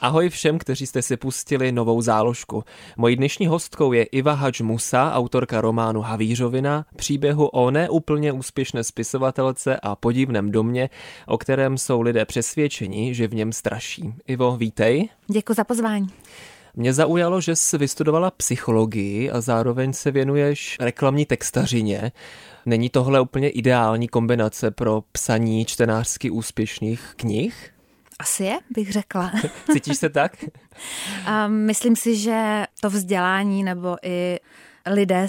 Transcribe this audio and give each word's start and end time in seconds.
Ahoj 0.00 0.28
všem, 0.28 0.58
kteří 0.58 0.86
jste 0.86 1.02
si 1.02 1.16
pustili 1.16 1.72
novou 1.72 2.02
záložku. 2.02 2.64
Mojí 2.96 3.16
dnešní 3.16 3.46
hostkou 3.46 3.92
je 3.92 4.04
Iva 4.04 4.32
Hadž 4.32 4.60
Musa, 4.60 5.12
autorka 5.14 5.60
románu 5.60 6.00
Havířovina, 6.00 6.86
příběhu 6.96 7.46
o 7.46 7.70
neúplně 7.70 8.32
úspěšné 8.32 8.84
spisovatelce 8.84 9.76
a 9.82 9.96
podivném 9.96 10.50
domě, 10.50 10.90
o 11.26 11.38
kterém 11.38 11.78
jsou 11.78 12.00
lidé 12.00 12.24
přesvědčeni, 12.24 13.14
že 13.14 13.28
v 13.28 13.34
něm 13.34 13.52
straší. 13.52 14.14
Ivo, 14.26 14.56
vítej. 14.56 15.08
Děkuji 15.26 15.54
za 15.54 15.64
pozvání. 15.64 16.08
Mě 16.74 16.94
zaujalo, 16.94 17.40
že 17.40 17.56
jsi 17.56 17.78
vystudovala 17.78 18.30
psychologii 18.30 19.30
a 19.30 19.40
zároveň 19.40 19.92
se 19.92 20.10
věnuješ 20.10 20.76
reklamní 20.80 21.26
textařině. 21.26 22.12
Není 22.66 22.90
tohle 22.90 23.20
úplně 23.20 23.48
ideální 23.48 24.08
kombinace 24.08 24.70
pro 24.70 25.02
psaní 25.12 25.64
čtenářsky 25.64 26.30
úspěšných 26.30 27.12
knih? 27.16 27.75
Asi 28.18 28.44
je, 28.44 28.58
bych 28.70 28.92
řekla. 28.92 29.32
Cítíš 29.72 29.96
se 29.96 30.08
tak? 30.08 30.44
Myslím 31.46 31.96
si, 31.96 32.16
že 32.16 32.64
to 32.80 32.90
vzdělání 32.90 33.64
nebo 33.64 33.96
i 34.02 34.38
lidé, 34.86 35.26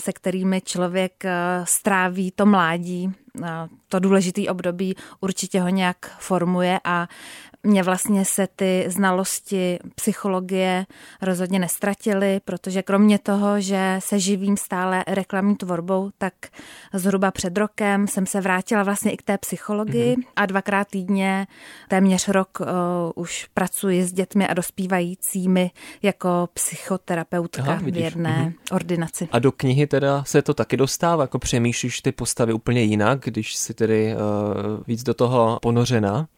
se 0.00 0.12
kterými 0.12 0.60
člověk 0.60 1.24
eh, 1.24 1.30
stráví 1.64 2.30
to 2.30 2.46
mládí, 2.46 3.12
to 3.88 3.98
důležitý 3.98 4.48
období 4.48 4.94
určitě 5.20 5.60
ho 5.60 5.68
nějak 5.68 5.96
formuje 6.18 6.80
a 6.84 7.08
mě 7.66 7.82
vlastně 7.82 8.24
se 8.24 8.48
ty 8.56 8.84
znalosti 8.88 9.78
psychologie 9.94 10.86
rozhodně 11.22 11.58
nestratily, 11.58 12.40
protože 12.44 12.82
kromě 12.82 13.18
toho, 13.18 13.60
že 13.60 13.96
se 13.98 14.18
živím 14.18 14.56
stále 14.56 15.04
reklamní 15.06 15.56
tvorbou, 15.56 16.10
tak 16.18 16.34
zhruba 16.94 17.30
před 17.30 17.58
rokem 17.58 18.06
jsem 18.06 18.26
se 18.26 18.40
vrátila 18.40 18.82
vlastně 18.82 19.12
i 19.12 19.16
k 19.16 19.22
té 19.22 19.38
psychologii 19.38 20.14
mm-hmm. 20.16 20.26
a 20.36 20.46
dvakrát 20.46 20.88
týdně, 20.88 21.46
téměř 21.88 22.28
rok 22.28 22.58
uh, 22.60 22.66
už 23.14 23.48
pracuji 23.54 24.04
s 24.04 24.12
dětmi 24.12 24.48
a 24.48 24.54
dospívajícími 24.54 25.70
jako 26.02 26.48
psychoterapeutka 26.54 27.62
Aha, 27.62 27.80
v 27.82 27.96
jedné 27.96 28.30
mm-hmm. 28.30 28.74
ordinaci. 28.74 29.28
A 29.32 29.38
do 29.38 29.52
knihy 29.52 29.86
teda 29.86 30.24
se 30.24 30.42
to 30.42 30.54
taky 30.54 30.76
dostává, 30.76 31.22
jako 31.22 31.38
přemýšlíš 31.38 32.00
ty 32.00 32.12
postavy 32.12 32.52
úplně 32.52 32.82
jinak, 32.82 33.25
když 33.26 33.54
si 33.54 33.74
tedy 33.74 34.14
uh, 34.14 34.20
víc 34.86 35.02
do 35.02 35.14
toho 35.14 35.58
ponořena? 35.62 36.28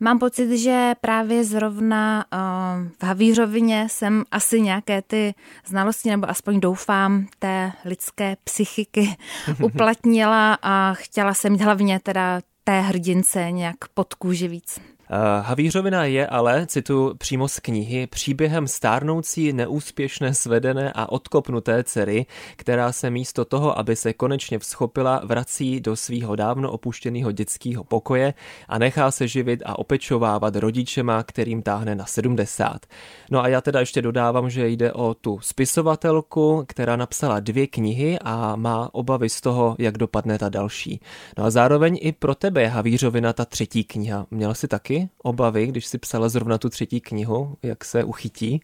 Mám 0.00 0.18
pocit, 0.18 0.58
že 0.58 0.92
právě 1.00 1.44
zrovna 1.44 2.24
uh, 2.32 2.88
v 2.98 3.04
Havířovině 3.04 3.86
jsem 3.90 4.24
asi 4.30 4.60
nějaké 4.60 5.02
ty 5.02 5.34
znalosti, 5.66 6.10
nebo 6.10 6.30
aspoň 6.30 6.60
doufám, 6.60 7.26
té 7.38 7.72
lidské 7.84 8.36
psychiky 8.44 9.16
uplatnila 9.62 10.58
a 10.62 10.94
chtěla 10.94 11.34
jsem 11.34 11.52
mít 11.52 11.60
hlavně 11.60 12.00
teda 12.00 12.40
té 12.64 12.80
hrdince 12.80 13.50
nějak 13.50 13.76
pod 13.94 14.14
kůži 14.14 14.48
víc. 14.48 14.80
Eh, 15.10 15.40
Havířovina 15.42 16.04
je 16.04 16.26
ale, 16.26 16.66
cituji 16.66 17.14
přímo 17.14 17.48
z 17.48 17.60
knihy, 17.60 18.06
příběhem 18.06 18.68
stárnoucí, 18.68 19.52
neúspěšné, 19.52 20.34
svedené 20.34 20.92
a 20.94 21.12
odkopnuté 21.12 21.84
dcery, 21.84 22.26
která 22.56 22.92
se 22.92 23.10
místo 23.10 23.44
toho, 23.44 23.78
aby 23.78 23.96
se 23.96 24.12
konečně 24.12 24.58
vzchopila, 24.58 25.22
vrací 25.24 25.80
do 25.80 25.96
svého 25.96 26.36
dávno 26.36 26.72
opuštěného 26.72 27.32
dětského 27.32 27.84
pokoje 27.84 28.34
a 28.68 28.78
nechá 28.78 29.10
se 29.10 29.28
živit 29.28 29.62
a 29.66 29.78
opečovávat 29.78 30.56
rodičema, 30.56 31.22
kterým 31.22 31.62
táhne 31.62 31.94
na 31.94 32.06
70. 32.06 32.86
No 33.30 33.42
a 33.42 33.48
já 33.48 33.60
teda 33.60 33.80
ještě 33.80 34.02
dodávám, 34.02 34.50
že 34.50 34.68
jde 34.68 34.92
o 34.92 35.14
tu 35.14 35.38
spisovatelku, 35.42 36.64
která 36.68 36.96
napsala 36.96 37.40
dvě 37.40 37.66
knihy 37.66 38.18
a 38.24 38.56
má 38.56 38.90
obavy 38.92 39.28
z 39.28 39.40
toho, 39.40 39.76
jak 39.78 39.98
dopadne 39.98 40.38
ta 40.38 40.48
další. 40.48 41.00
No 41.38 41.44
a 41.44 41.50
zároveň 41.50 41.98
i 42.00 42.12
pro 42.12 42.34
tebe 42.34 42.62
je 42.62 42.68
Havířovina 42.68 43.32
ta 43.32 43.44
třetí 43.44 43.84
kniha. 43.84 44.26
Měla 44.30 44.54
jsi 44.54 44.68
taky 44.68 44.97
obavy, 45.22 45.66
když 45.66 45.86
si 45.86 45.98
psala 45.98 46.28
zrovna 46.28 46.58
tu 46.58 46.68
třetí 46.68 47.00
knihu, 47.00 47.56
jak 47.62 47.84
se 47.84 48.04
uchytí? 48.04 48.60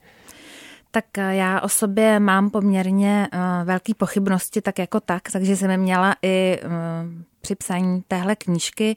Tak 0.91 1.19
eh, 1.19 1.35
já 1.35 1.61
o 1.61 1.69
sobě 1.69 2.21
mám 2.21 2.51
poměrně 2.51 3.29
uh, 3.33 3.41
velké 3.67 3.95
pochybnosti, 3.95 4.63
tak 4.63 4.79
jako 4.79 5.01
tak, 5.01 5.23
takže 5.33 5.57
jsem 5.57 5.81
měla 5.81 6.17
i 6.23 6.61
uh, 6.65 6.71
při 7.45 7.55
psaní 7.55 8.03
téhle 8.09 8.37
knížky. 8.37 8.97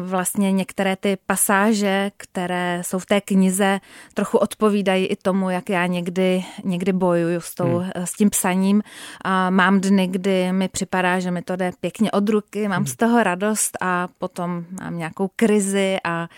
Vlastně 0.00 0.52
některé 0.52 0.96
ty 0.96 1.18
pasáže, 1.26 2.10
které 2.16 2.82
jsou 2.84 2.98
v 2.98 3.06
té 3.06 3.20
knize, 3.20 3.80
trochu 4.14 4.38
odpovídají 4.38 5.06
i 5.06 5.16
tomu, 5.16 5.50
jak 5.50 5.70
já 5.70 5.86
někdy, 5.86 6.44
někdy 6.64 6.92
bojuju 6.92 7.40
s, 7.40 7.54
tou, 7.54 7.78
hmm. 7.78 7.90
s 7.94 8.12
tím 8.12 8.30
psaním. 8.30 8.82
A 9.24 9.50
mám 9.50 9.80
dny, 9.80 10.06
kdy 10.06 10.52
mi 10.52 10.68
připadá, 10.68 11.20
že 11.20 11.30
mi 11.30 11.42
to 11.42 11.56
jde 11.56 11.70
pěkně 11.80 12.10
od 12.10 12.28
ruky, 12.28 12.68
mám 12.68 12.76
hmm. 12.76 12.86
z 12.86 12.96
toho 12.96 13.22
radost 13.22 13.78
a 13.80 14.08
potom 14.18 14.64
mám 14.82 14.98
nějakou 14.98 15.30
krizi 15.36 15.96
a 16.04 16.28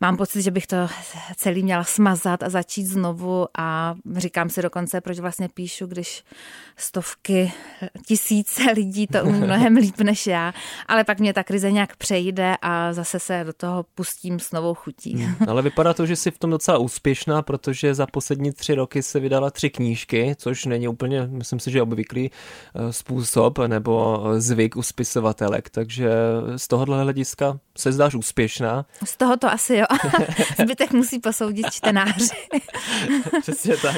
mám 0.00 0.16
pocit, 0.16 0.42
že 0.42 0.50
bych 0.50 0.66
to 0.66 0.76
celý 1.36 1.62
měla 1.62 1.84
smazat 1.84 2.42
a 2.42 2.48
začít 2.48 2.86
znovu 2.86 3.46
a 3.58 3.94
říkám 4.16 4.50
si 4.50 4.62
dokonce, 4.62 5.00
proč 5.00 5.18
vlastně 5.18 5.48
píšu, 5.48 5.86
když 5.86 6.24
stovky, 6.76 7.52
tisíce 8.06 8.62
lidí 8.62 9.06
to 9.06 9.24
umí 9.24 9.40
mnohem 9.46 9.76
líp 9.76 10.00
než 10.00 10.26
já 10.26 10.52
ale 10.88 11.04
pak 11.04 11.20
mě 11.20 11.32
ta 11.32 11.44
krize 11.44 11.72
nějak 11.72 11.96
přejde 11.96 12.56
a 12.62 12.92
zase 12.92 13.18
se 13.18 13.44
do 13.44 13.52
toho 13.52 13.84
pustím 13.94 14.40
s 14.40 14.52
novou 14.52 14.74
chutí. 14.74 15.16
Hmm. 15.16 15.36
Ale 15.48 15.62
vypadá 15.62 15.94
to, 15.94 16.06
že 16.06 16.16
jsi 16.16 16.30
v 16.30 16.38
tom 16.38 16.50
docela 16.50 16.78
úspěšná, 16.78 17.42
protože 17.42 17.94
za 17.94 18.06
poslední 18.06 18.52
tři 18.52 18.74
roky 18.74 19.02
se 19.02 19.20
vydala 19.20 19.50
tři 19.50 19.70
knížky, 19.70 20.34
což 20.38 20.64
není 20.64 20.88
úplně, 20.88 21.26
myslím 21.26 21.60
si, 21.60 21.70
že 21.70 21.82
obvyklý 21.82 22.30
eh, 22.30 22.92
způsob 22.92 23.58
nebo 23.58 24.24
zvyk 24.38 24.76
u 24.76 24.82
spisovatelek, 24.82 25.70
takže 25.70 26.10
z 26.56 26.68
tohohle 26.68 27.02
hlediska 27.02 27.58
se 27.78 27.92
zdáš 27.92 28.14
úspěšná. 28.14 28.86
Z 29.04 29.16
toho 29.16 29.36
to 29.36 29.50
asi 29.50 29.76
jo. 29.76 29.85
Zbytek 30.62 30.92
musí 30.92 31.18
posoudit 31.18 31.66
čtenáři. 31.70 32.28
Přesně 33.40 33.76
tak. 33.76 33.96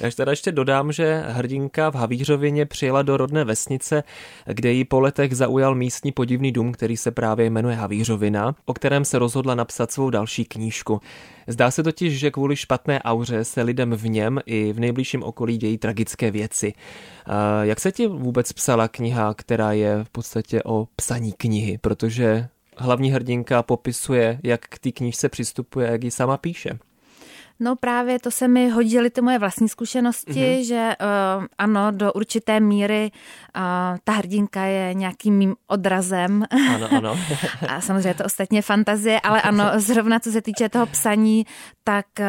Já 0.00 0.10
teda 0.10 0.32
ještě 0.32 0.52
dodám, 0.52 0.92
že 0.92 1.22
hrdinka 1.26 1.90
v 1.90 1.94
Havířovině 1.94 2.66
přijela 2.66 3.02
do 3.02 3.16
rodné 3.16 3.44
vesnice, 3.44 4.02
kde 4.46 4.72
jí 4.72 4.84
po 4.84 5.00
letech 5.00 5.36
zaujal 5.36 5.74
místní 5.74 6.12
podivný 6.12 6.52
dům, 6.52 6.72
který 6.72 6.96
se 6.96 7.10
právě 7.10 7.50
jmenuje 7.50 7.76
Havířovina, 7.76 8.54
o 8.64 8.74
kterém 8.74 9.04
se 9.04 9.18
rozhodla 9.18 9.54
napsat 9.54 9.92
svou 9.92 10.10
další 10.10 10.44
knížku. 10.44 11.00
Zdá 11.46 11.70
se 11.70 11.82
totiž, 11.82 12.18
že 12.18 12.30
kvůli 12.30 12.56
špatné 12.56 13.02
auře 13.02 13.44
se 13.44 13.62
lidem 13.62 13.94
v 13.94 14.08
něm 14.08 14.40
i 14.46 14.72
v 14.72 14.80
nejbližším 14.80 15.22
okolí 15.22 15.58
dějí 15.58 15.78
tragické 15.78 16.30
věci. 16.30 16.72
Jak 17.62 17.80
se 17.80 17.92
ti 17.92 18.06
vůbec 18.06 18.52
psala 18.52 18.88
kniha, 18.88 19.34
která 19.34 19.72
je 19.72 20.04
v 20.04 20.10
podstatě 20.10 20.62
o 20.64 20.88
psaní 20.96 21.32
knihy, 21.32 21.78
protože 21.78 22.48
hlavní 22.82 23.10
hrdinka 23.10 23.62
popisuje, 23.62 24.40
jak 24.42 24.60
k 24.60 24.78
té 24.78 24.92
knížce 24.92 25.28
přistupuje, 25.28 25.88
jak 25.90 26.04
ji 26.04 26.10
sama 26.10 26.36
píše. 26.36 26.78
No 27.62 27.76
právě 27.76 28.18
to 28.18 28.30
se 28.30 28.48
mi 28.48 28.68
hodily 28.68 29.10
ty 29.10 29.20
moje 29.20 29.38
vlastní 29.38 29.68
zkušenosti, 29.68 30.32
mm-hmm. 30.32 30.66
že 30.66 30.92
uh, 31.38 31.44
ano, 31.58 31.90
do 31.90 32.12
určité 32.12 32.60
míry 32.60 33.10
uh, 33.56 33.62
ta 34.04 34.12
hrdinka 34.12 34.64
je 34.64 34.94
nějakým 34.94 35.34
mým 35.34 35.54
odrazem. 35.66 36.44
Ano, 36.74 36.88
ano. 36.96 37.18
a 37.68 37.80
samozřejmě 37.80 38.14
to 38.14 38.24
ostatně 38.24 38.62
fantazie, 38.62 39.20
ale 39.20 39.42
ano, 39.42 39.64
zrovna 39.76 40.20
co 40.20 40.32
se 40.32 40.42
týče 40.42 40.68
toho 40.68 40.86
psaní, 40.86 41.46
tak 41.84 42.06
uh, 42.20 42.26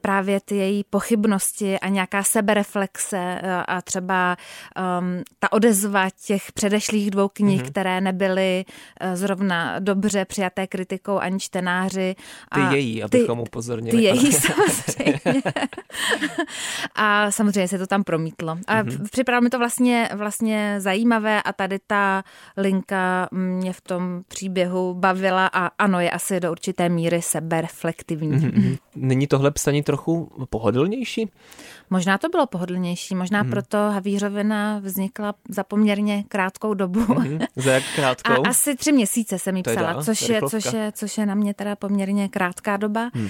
právě 0.00 0.40
ty 0.40 0.56
její 0.56 0.84
pochybnosti 0.90 1.78
a 1.78 1.88
nějaká 1.88 2.22
sebereflexe 2.22 3.40
uh, 3.42 3.50
a 3.68 3.82
třeba 3.82 4.36
um, 5.00 5.22
ta 5.38 5.52
odezva 5.52 6.08
těch 6.26 6.52
předešlých 6.52 7.10
dvou 7.10 7.28
knih, 7.28 7.62
mm-hmm. 7.62 7.70
které 7.70 8.00
nebyly 8.00 8.64
uh, 8.64 9.14
zrovna 9.14 9.78
dobře 9.78 10.24
přijaté 10.24 10.66
kritikou 10.66 11.18
ani 11.18 11.40
čtenáři. 11.40 12.14
Ty 12.54 12.60
a 12.60 12.72
její, 12.72 13.02
abychom 13.02 13.40
upozornili. 13.40 13.98
Ty 13.98 14.04
její, 14.04 14.32
samozřejmě. 14.70 15.20
a 16.94 17.30
samozřejmě 17.30 17.68
se 17.68 17.78
to 17.78 17.86
tam 17.86 18.04
promítlo. 18.04 18.58
A 18.66 18.82
mm-hmm. 18.82 19.08
připadalo 19.12 19.42
mi 19.42 19.50
to 19.50 19.58
vlastně, 19.58 20.08
vlastně 20.14 20.76
zajímavé 20.78 21.42
a 21.42 21.52
tady 21.52 21.78
ta 21.86 22.24
linka 22.56 23.28
mě 23.32 23.72
v 23.72 23.80
tom 23.80 24.22
příběhu 24.28 24.94
bavila 24.94 25.50
a 25.52 25.66
ano, 25.66 26.00
je 26.00 26.10
asi 26.10 26.40
do 26.40 26.50
určité 26.50 26.88
míry 26.88 27.22
sebereflektivní. 27.22 28.38
Mm-hmm. 28.38 28.78
není 28.96 29.26
tohle 29.26 29.50
psaní 29.50 29.82
trochu 29.82 30.32
pohodlnější? 30.50 31.30
Možná 31.90 32.18
to 32.18 32.28
bylo 32.28 32.46
pohodlnější, 32.46 33.14
možná 33.14 33.40
hmm. 33.40 33.50
proto 33.50 33.78
Havířovina 33.78 34.78
vznikla 34.78 35.34
za 35.48 35.64
poměrně 35.64 36.24
krátkou 36.28 36.74
dobu. 36.74 37.00
Hmm. 37.00 37.38
Za 37.56 37.72
jak 37.72 37.84
krátkou? 37.96 38.32
A 38.32 38.48
asi 38.48 38.76
tři 38.76 38.92
měsíce 38.92 39.38
jsem 39.38 39.56
ji 39.56 39.62
psala, 39.62 39.92
dá, 39.92 40.02
což, 40.02 40.28
je, 40.28 40.40
což, 40.50 40.72
je, 40.72 40.92
což 40.92 41.18
je 41.18 41.26
na 41.26 41.34
mě 41.34 41.54
teda 41.54 41.76
poměrně 41.76 42.28
krátká 42.28 42.76
doba. 42.76 43.10
Hmm. 43.14 43.28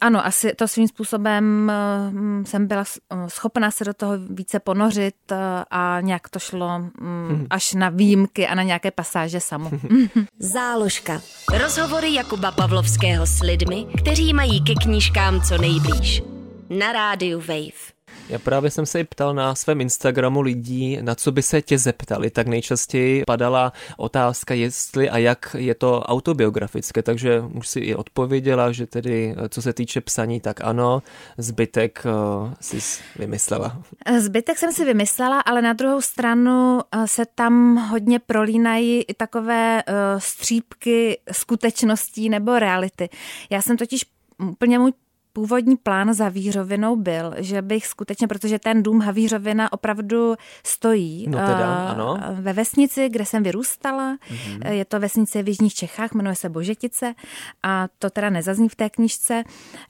Ano, 0.00 0.26
asi 0.26 0.54
to 0.54 0.68
svým 0.68 0.88
způsobem 0.88 1.72
hm, 2.10 2.44
jsem 2.46 2.66
byla 2.66 2.84
schopná 3.26 3.70
se 3.70 3.84
do 3.84 3.94
toho 3.94 4.12
více 4.30 4.60
ponořit 4.60 5.14
eh, 5.32 5.36
a 5.70 6.00
nějak 6.00 6.28
to 6.28 6.38
šlo 6.38 6.68
hmm. 6.68 7.46
až 7.50 7.74
na 7.74 7.88
výjimky 7.88 8.46
a 8.46 8.54
na 8.54 8.62
nějaké 8.62 8.90
pasáže 8.90 9.40
samo. 9.40 9.70
Záložka. 10.38 11.20
Rozhovory 11.62 12.14
Jakuba 12.14 12.52
Pavlovského 12.52 13.26
s 13.26 13.40
lidmi, 13.40 13.86
kteří 13.98 14.32
mají 14.34 14.64
ke 14.64 14.74
knížkám 14.74 15.40
co 15.40 15.58
nejblíž. 15.58 16.22
Na 16.70 16.92
rádiu 16.92 17.40
Wave. 17.40 17.95
Já 18.28 18.38
právě 18.38 18.70
jsem 18.70 18.86
se 18.86 19.00
i 19.00 19.04
ptal 19.04 19.34
na 19.34 19.54
svém 19.54 19.80
Instagramu 19.80 20.40
lidí, 20.40 20.98
na 21.02 21.14
co 21.14 21.32
by 21.32 21.42
se 21.42 21.62
tě 21.62 21.78
zeptali, 21.78 22.30
tak 22.30 22.46
nejčastěji 22.46 23.24
padala 23.26 23.72
otázka, 23.96 24.54
jestli 24.54 25.10
a 25.10 25.18
jak 25.18 25.56
je 25.58 25.74
to 25.74 26.00
autobiografické, 26.00 27.02
takže 27.02 27.42
už 27.54 27.68
si 27.68 27.80
i 27.80 27.94
odpověděla, 27.94 28.72
že 28.72 28.86
tedy 28.86 29.34
co 29.48 29.62
se 29.62 29.72
týče 29.72 30.00
psaní, 30.00 30.40
tak 30.40 30.60
ano, 30.64 31.02
zbytek 31.38 32.06
uh, 32.06 32.52
si 32.60 32.78
vymyslela. 33.18 33.82
Zbytek 34.18 34.58
jsem 34.58 34.72
si 34.72 34.84
vymyslela, 34.84 35.40
ale 35.40 35.62
na 35.62 35.72
druhou 35.72 36.00
stranu 36.00 36.80
eh, 36.92 37.08
se 37.08 37.26
tam 37.34 37.76
hodně 37.76 38.18
prolínají 38.18 39.02
i 39.02 39.14
takové 39.14 39.82
uh, 39.88 39.94
střípky 40.18 41.18
skutečností 41.32 42.28
nebo 42.28 42.58
reality. 42.58 43.08
Já 43.50 43.62
jsem 43.62 43.76
totiž 43.76 44.04
úplně 44.38 44.78
můj 44.78 44.92
původní 45.36 45.76
plán 45.76 46.14
za 46.14 46.28
Vířovinou 46.28 46.96
byl, 46.96 47.34
že 47.36 47.62
bych 47.62 47.86
skutečně, 47.86 48.28
protože 48.28 48.58
ten 48.58 48.82
dům 48.82 49.00
Havířovina 49.00 49.72
opravdu 49.72 50.34
stojí 50.66 51.26
no 51.28 51.38
teda, 51.38 51.84
uh, 51.84 51.90
ano. 51.90 52.18
ve 52.32 52.52
vesnici, 52.52 53.08
kde 53.08 53.24
jsem 53.26 53.42
vyrůstala. 53.42 54.16
Mm-hmm. 54.16 54.72
Je 54.72 54.84
to 54.84 55.00
vesnice 55.00 55.42
v 55.42 55.48
Jižních 55.48 55.74
Čechách, 55.74 56.12
jmenuje 56.12 56.34
se 56.36 56.48
Božetice 56.48 57.14
a 57.62 57.88
to 57.98 58.10
teda 58.10 58.30
nezazní 58.30 58.68
v 58.68 58.74
té 58.74 58.90
knižce. 58.90 59.44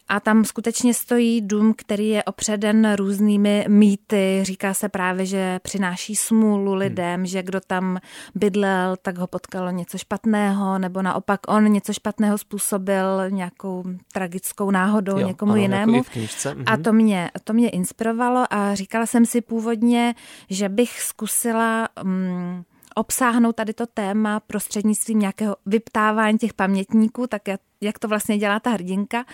A 0.09 0.21
tam 0.21 0.45
skutečně 0.45 0.95
stojí 0.95 1.41
dům, 1.41 1.75
který 1.77 2.09
je 2.09 2.25
opředen 2.25 2.95
různými 2.95 3.65
mýty. 3.69 4.41
Říká 4.43 4.75
se 4.75 4.89
právě, 4.89 5.27
že 5.27 5.59
přináší 5.63 6.17
smůlu 6.17 6.71
hmm. 6.71 6.81
lidem, 6.81 7.21
hmm. 7.21 7.27
že 7.27 7.43
kdo 7.43 7.61
tam 7.61 7.99
bydlel, 8.35 8.97
tak 9.03 9.19
ho 9.19 9.27
potkalo 9.27 9.71
něco 9.71 9.99
špatného, 9.99 10.79
nebo 10.79 11.03
naopak 11.03 11.41
on 11.49 11.73
něco 11.73 11.93
špatného 11.93 12.39
způsobil 12.39 13.31
nějakou 13.31 13.85
tragickou 14.13 14.71
náhodou, 14.71 15.19
jo 15.19 15.36
někomu 15.37 15.53
ano, 15.53 15.63
jinému. 15.63 15.97
Jako 15.97 16.11
knížce, 16.11 16.51
a 16.67 16.73
mhm. 16.73 16.83
to 16.83 16.93
mě, 16.93 17.31
to 17.45 17.53
mě 17.53 17.69
inspirovalo 17.69 18.45
a 18.51 18.75
říkala 18.75 19.07
jsem 19.07 19.27
si 19.27 19.41
původně, 19.41 20.15
že 20.51 20.69
bych 20.69 21.03
zkusila 21.03 21.89
um, 22.05 22.65
obsáhnout 22.95 23.57
tady 23.57 23.73
to 23.73 23.87
téma 23.87 24.41
prostřednictvím 24.41 25.19
nějakého 25.19 25.57
vyptávání 25.67 26.39
těch 26.39 26.55
pamětníků, 26.55 27.27
tak 27.27 27.43
jak 27.81 27.99
to 27.99 28.09
vlastně 28.09 28.39
dělá 28.39 28.61
ta 28.61 28.71
hrdinka 28.71 29.25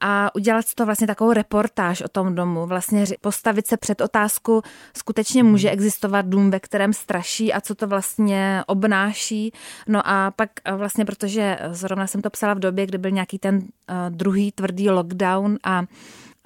a 0.00 0.34
udělat 0.34 0.64
to 0.74 0.86
vlastně 0.86 1.06
takovou 1.06 1.32
reportáž 1.32 2.00
o 2.00 2.08
tom 2.08 2.34
domu, 2.34 2.66
vlastně 2.66 3.04
postavit 3.20 3.66
se 3.66 3.76
před 3.76 4.00
otázku, 4.00 4.62
skutečně 4.96 5.42
mhm. 5.42 5.52
může 5.52 5.70
existovat 5.70 6.26
dům, 6.26 6.50
ve 6.50 6.60
kterém 6.60 6.92
straší 6.92 7.52
a 7.52 7.60
co 7.60 7.74
to 7.74 7.86
vlastně 7.86 8.62
obnáší. 8.66 9.52
No 9.88 10.08
a 10.08 10.30
pak 10.30 10.50
vlastně, 10.76 11.04
protože 11.04 11.58
zrovna 11.70 12.06
jsem 12.06 12.22
to 12.22 12.30
psala 12.30 12.54
v 12.54 12.58
době, 12.58 12.86
kdy 12.86 12.98
byl 12.98 13.10
nějaký 13.10 13.38
ten 13.38 13.56
uh, 13.56 13.62
druhý 14.08 14.52
tvrdý 14.52 14.90
lockdown 14.90 15.58
a 15.64 15.82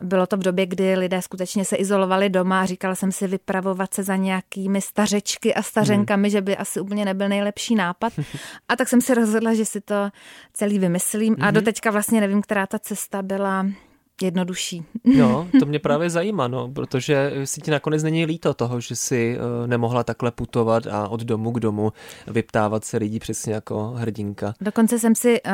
bylo 0.01 0.27
to 0.27 0.37
v 0.37 0.41
době, 0.41 0.67
kdy 0.67 0.95
lidé 0.95 1.23
skutečně 1.23 1.65
se 1.65 1.77
izolovali 1.77 2.31
doma 2.31 2.61
a 2.61 2.67
říkala 2.67 2.95
jsem 2.95 3.13
si 3.13 3.27
vypravovat 3.27 3.95
se 3.95 4.03
za 4.03 4.17
nějakými 4.17 4.81
stařečky 4.81 5.55
a 5.55 5.63
stařenkami, 5.63 6.29
hmm. 6.29 6.33
že 6.33 6.41
by 6.41 6.57
asi 6.57 6.81
úplně 6.81 7.05
nebyl 7.05 7.29
nejlepší 7.29 7.75
nápad. 7.75 8.13
A 8.69 8.77
tak 8.77 8.89
jsem 8.89 9.01
si 9.01 9.15
rozhodla, 9.15 9.55
že 9.55 9.65
si 9.65 9.81
to 9.81 10.11
celý 10.53 10.79
vymyslím. 10.79 11.37
A 11.41 11.45
hmm. 11.45 11.55
doteďka 11.55 11.91
vlastně 11.91 12.21
nevím, 12.21 12.43
která 12.43 12.67
ta 12.67 12.79
cesta 12.79 13.23
byla 13.23 13.67
jednodušší. 14.23 14.85
No, 15.17 15.49
to 15.61 15.67
mě 15.67 15.79
právě 15.79 16.11
zajímá, 16.11 16.49
no, 16.49 16.69
protože 16.69 17.33
si 17.45 17.61
ti 17.61 17.71
nakonec 17.71 18.03
není 18.03 18.25
líto 18.25 18.55
toho, 18.55 18.81
že 18.81 18.97
si 18.97 19.39
uh, 19.39 19.67
nemohla 19.67 20.05
takhle 20.05 20.31
putovat 20.31 20.87
a 20.87 21.09
od 21.09 21.21
domu 21.21 21.53
k 21.53 21.61
domu 21.61 21.93
vyptávat 22.27 22.85
se 22.85 22.97
lidí 22.97 23.19
přesně 23.19 23.55
jako 23.55 23.87
hrdinka. 23.97 24.55
Dokonce 24.61 24.99
jsem 24.99 25.15
si 25.15 25.41
uh, 25.43 25.53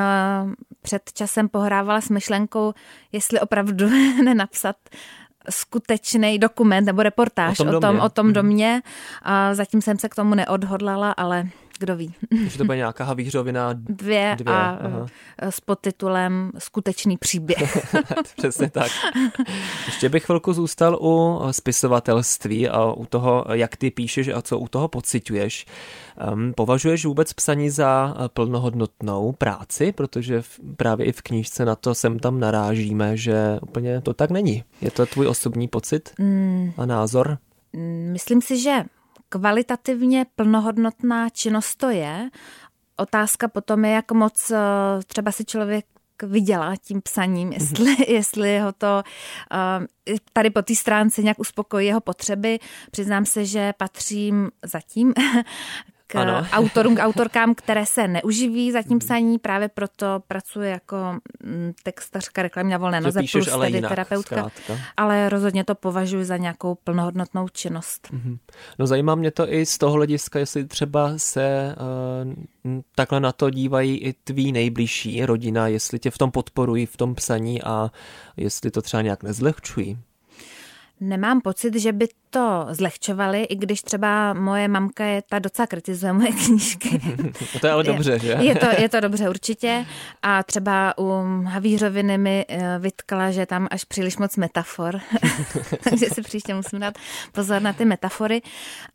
před 0.83 1.03
časem 1.13 1.49
pohrávala 1.49 2.01
s 2.01 2.09
myšlenkou, 2.09 2.73
jestli 3.13 3.41
opravdu 3.41 3.89
nenapsat 4.25 4.77
skutečný 5.51 6.39
dokument 6.39 6.85
nebo 6.85 7.03
reportáž 7.03 7.61
o 7.61 7.65
tom, 7.65 7.75
o 7.75 7.81
tom, 7.81 8.01
o 8.01 8.09
tom 8.09 8.27
mhm. 8.27 8.33
domě. 8.33 8.83
A 9.23 9.55
zatím 9.55 9.83
jsem 9.83 9.99
se 9.99 10.09
k 10.09 10.15
tomu 10.15 10.35
neodhodlala, 10.35 11.13
ale 11.13 11.49
kdo 11.79 11.97
ví. 11.97 12.15
Že 12.47 12.59
to 12.59 12.65
bude 12.65 12.77
nějaká 12.77 13.05
havířovina 13.05 13.73
dvě, 13.73 14.37
dvě 14.39 14.55
a 14.55 14.71
aha. 14.71 15.07
Eh, 15.39 15.53
s 15.53 15.61
podtitulem 15.61 16.53
Skutečný 16.59 17.17
příběh. 17.17 17.87
Přesně 18.37 18.71
tak. 18.71 18.91
Ještě 19.87 20.09
bych 20.09 20.25
chvilku 20.25 20.53
zůstal 20.53 20.99
u 21.01 21.41
spisovatelství 21.51 22.69
a 22.69 22.93
u 22.93 23.07
toho, 23.07 23.45
jak 23.53 23.77
ty 23.77 23.91
píšeš 23.91 24.29
a 24.29 24.43
co 24.43 24.59
u 24.59 24.69
toho 24.69 24.89
pociťuješ. 24.89 25.67
Um, 26.33 26.53
považuješ 26.57 27.05
vůbec 27.05 27.33
psaní 27.33 27.71
za 27.71 28.17
plnohodnotnou 28.29 29.33
práci? 29.33 29.93
Protože 29.93 30.43
v, 30.43 30.61
právě 30.77 31.07
i 31.07 31.13
v 31.13 31.23
knížce 31.23 31.65
na 31.65 31.75
to 31.75 31.95
sem 31.95 32.19
tam 32.19 32.41
narážíme, 32.41 33.17
že 33.17 33.59
úplně 33.63 34.01
to 34.01 34.15
tak 34.15 34.31
není. 34.31 34.65
Je 34.81 34.91
to 34.91 35.07
tvůj 35.07 35.27
osobní 35.27 35.69
pocit 35.69 36.13
mm. 36.19 36.73
a 36.77 36.87
názor? 36.87 37.39
Mm, 37.73 38.09
myslím 38.13 38.43
si, 38.43 38.61
že 38.61 38.85
kvalitativně 39.29 40.27
plnohodnotná 40.37 41.29
činnost 41.29 41.77
to 41.77 41.91
je. 41.91 42.31
Otázka 42.97 43.49
potom 43.49 43.85
je, 43.85 43.91
jak 43.91 44.13
moc 44.13 44.51
eh, 44.51 44.57
třeba 45.07 45.33
si 45.33 45.45
člověk 45.45 45.87
vydělá 46.23 46.77
tím 46.77 47.03
psaním, 47.03 47.49
mhm. 47.49 47.53
jestli, 47.61 47.97
jestli 48.13 48.59
ho 48.59 48.73
to 48.73 49.03
uh, 49.53 50.17
tady 50.33 50.51
po 50.51 50.63
té 50.63 50.75
stránce 50.75 51.23
nějak 51.23 51.39
uspokojí 51.39 51.87
jeho 51.87 52.01
potřeby. 52.01 52.59
Přiznám 52.91 53.27
se, 53.27 53.45
že 53.45 53.73
patřím 53.73 54.51
zatím 54.65 55.15
k 56.07 56.17
ano. 56.17 56.47
autorům, 56.53 56.97
k 56.97 57.05
autorkám, 57.05 57.55
které 57.55 57.87
se 57.87 58.09
neuživí 58.09 58.73
za 58.73 58.83
tím 58.83 58.91
mhm. 58.91 58.99
psaní, 58.99 59.39
právě 59.39 59.69
proto 59.69 60.07
pracuji 60.29 60.71
jako 60.71 60.97
mm, 61.45 61.73
textařka 61.83 62.43
reklamní 62.43 62.73
na 62.73 62.79
volné 62.79 63.01
noze 63.01 63.21
plus 63.33 63.49
ale 63.49 63.67
tedy 63.67 63.79
jinak, 63.79 63.89
terapeutka, 63.89 64.37
zkrátka. 64.37 64.85
ale 64.97 65.29
rozhodně 65.29 65.65
to 65.65 65.75
považuji 65.75 66.25
za 66.25 66.37
nějakou 66.37 66.75
plnohodnotnou 66.75 67.49
činnost. 67.49 68.09
Mm-hmm. 68.13 68.39
No 68.79 68.87
zajímá 68.87 69.15
mě 69.15 69.31
to 69.31 69.53
i 69.53 69.67
z 69.67 69.79
toho 69.79 69.93
hlediska, 69.93 70.39
jestli 70.39 70.65
třeba 70.65 71.13
se 71.17 71.77
uh, 72.65 72.81
takhle 72.95 73.21
na 73.21 73.33
to 73.33 73.51
dívají 73.51 73.99
i 73.99 74.13
tví 74.13 74.53
nejbližší 74.53 75.27
rodina, 75.27 75.69
jestli 75.69 75.99
tě 75.99 76.11
v 76.11 76.19
tom 76.19 76.31
podporují, 76.31 76.87
v 76.87 76.97
tom 76.97 77.15
psaní 77.15 77.63
a 77.63 77.91
jestli 78.37 78.71
to 78.71 78.83
třeba 78.83 79.03
nějak 79.03 79.23
nezlehčují. 79.23 79.99
Nemám 81.01 81.41
pocit, 81.41 81.75
že 81.75 81.93
by 81.93 82.09
to 82.31 82.67
zlehčovali, 82.71 83.43
i 83.43 83.57
když 83.57 83.83
třeba 83.83 84.33
moje 84.33 84.69
mamka 84.69 85.05
je 85.05 85.23
ta 85.29 85.39
docela 85.39 85.67
kritizuje 85.67 86.13
moje 86.13 86.33
knížky. 86.47 87.01
to 87.61 87.67
je 87.67 87.73
ale 87.73 87.85
dobře, 87.85 88.19
že? 88.19 88.37
Je 88.41 88.55
to, 88.55 88.67
je 88.79 88.89
to 88.89 89.01
dobře 89.01 89.29
určitě. 89.29 89.87
A 90.23 90.43
třeba 90.43 90.95
u 90.99 91.25
Havířoviny 91.45 92.19
mi 92.19 92.45
eh, 92.49 92.79
vytkla, 92.79 93.31
že 93.31 93.47
tam 93.47 93.69
až 93.71 93.85
příliš 93.85 94.17
moc 94.17 94.37
metafor. 94.37 95.01
Takže 95.91 96.07
si 96.07 96.23
příště 96.23 96.55
musím 96.55 96.81
dát 96.81 96.95
pozor 97.33 97.63
na 97.63 97.73
ty 97.73 97.85
metafory. 97.85 98.43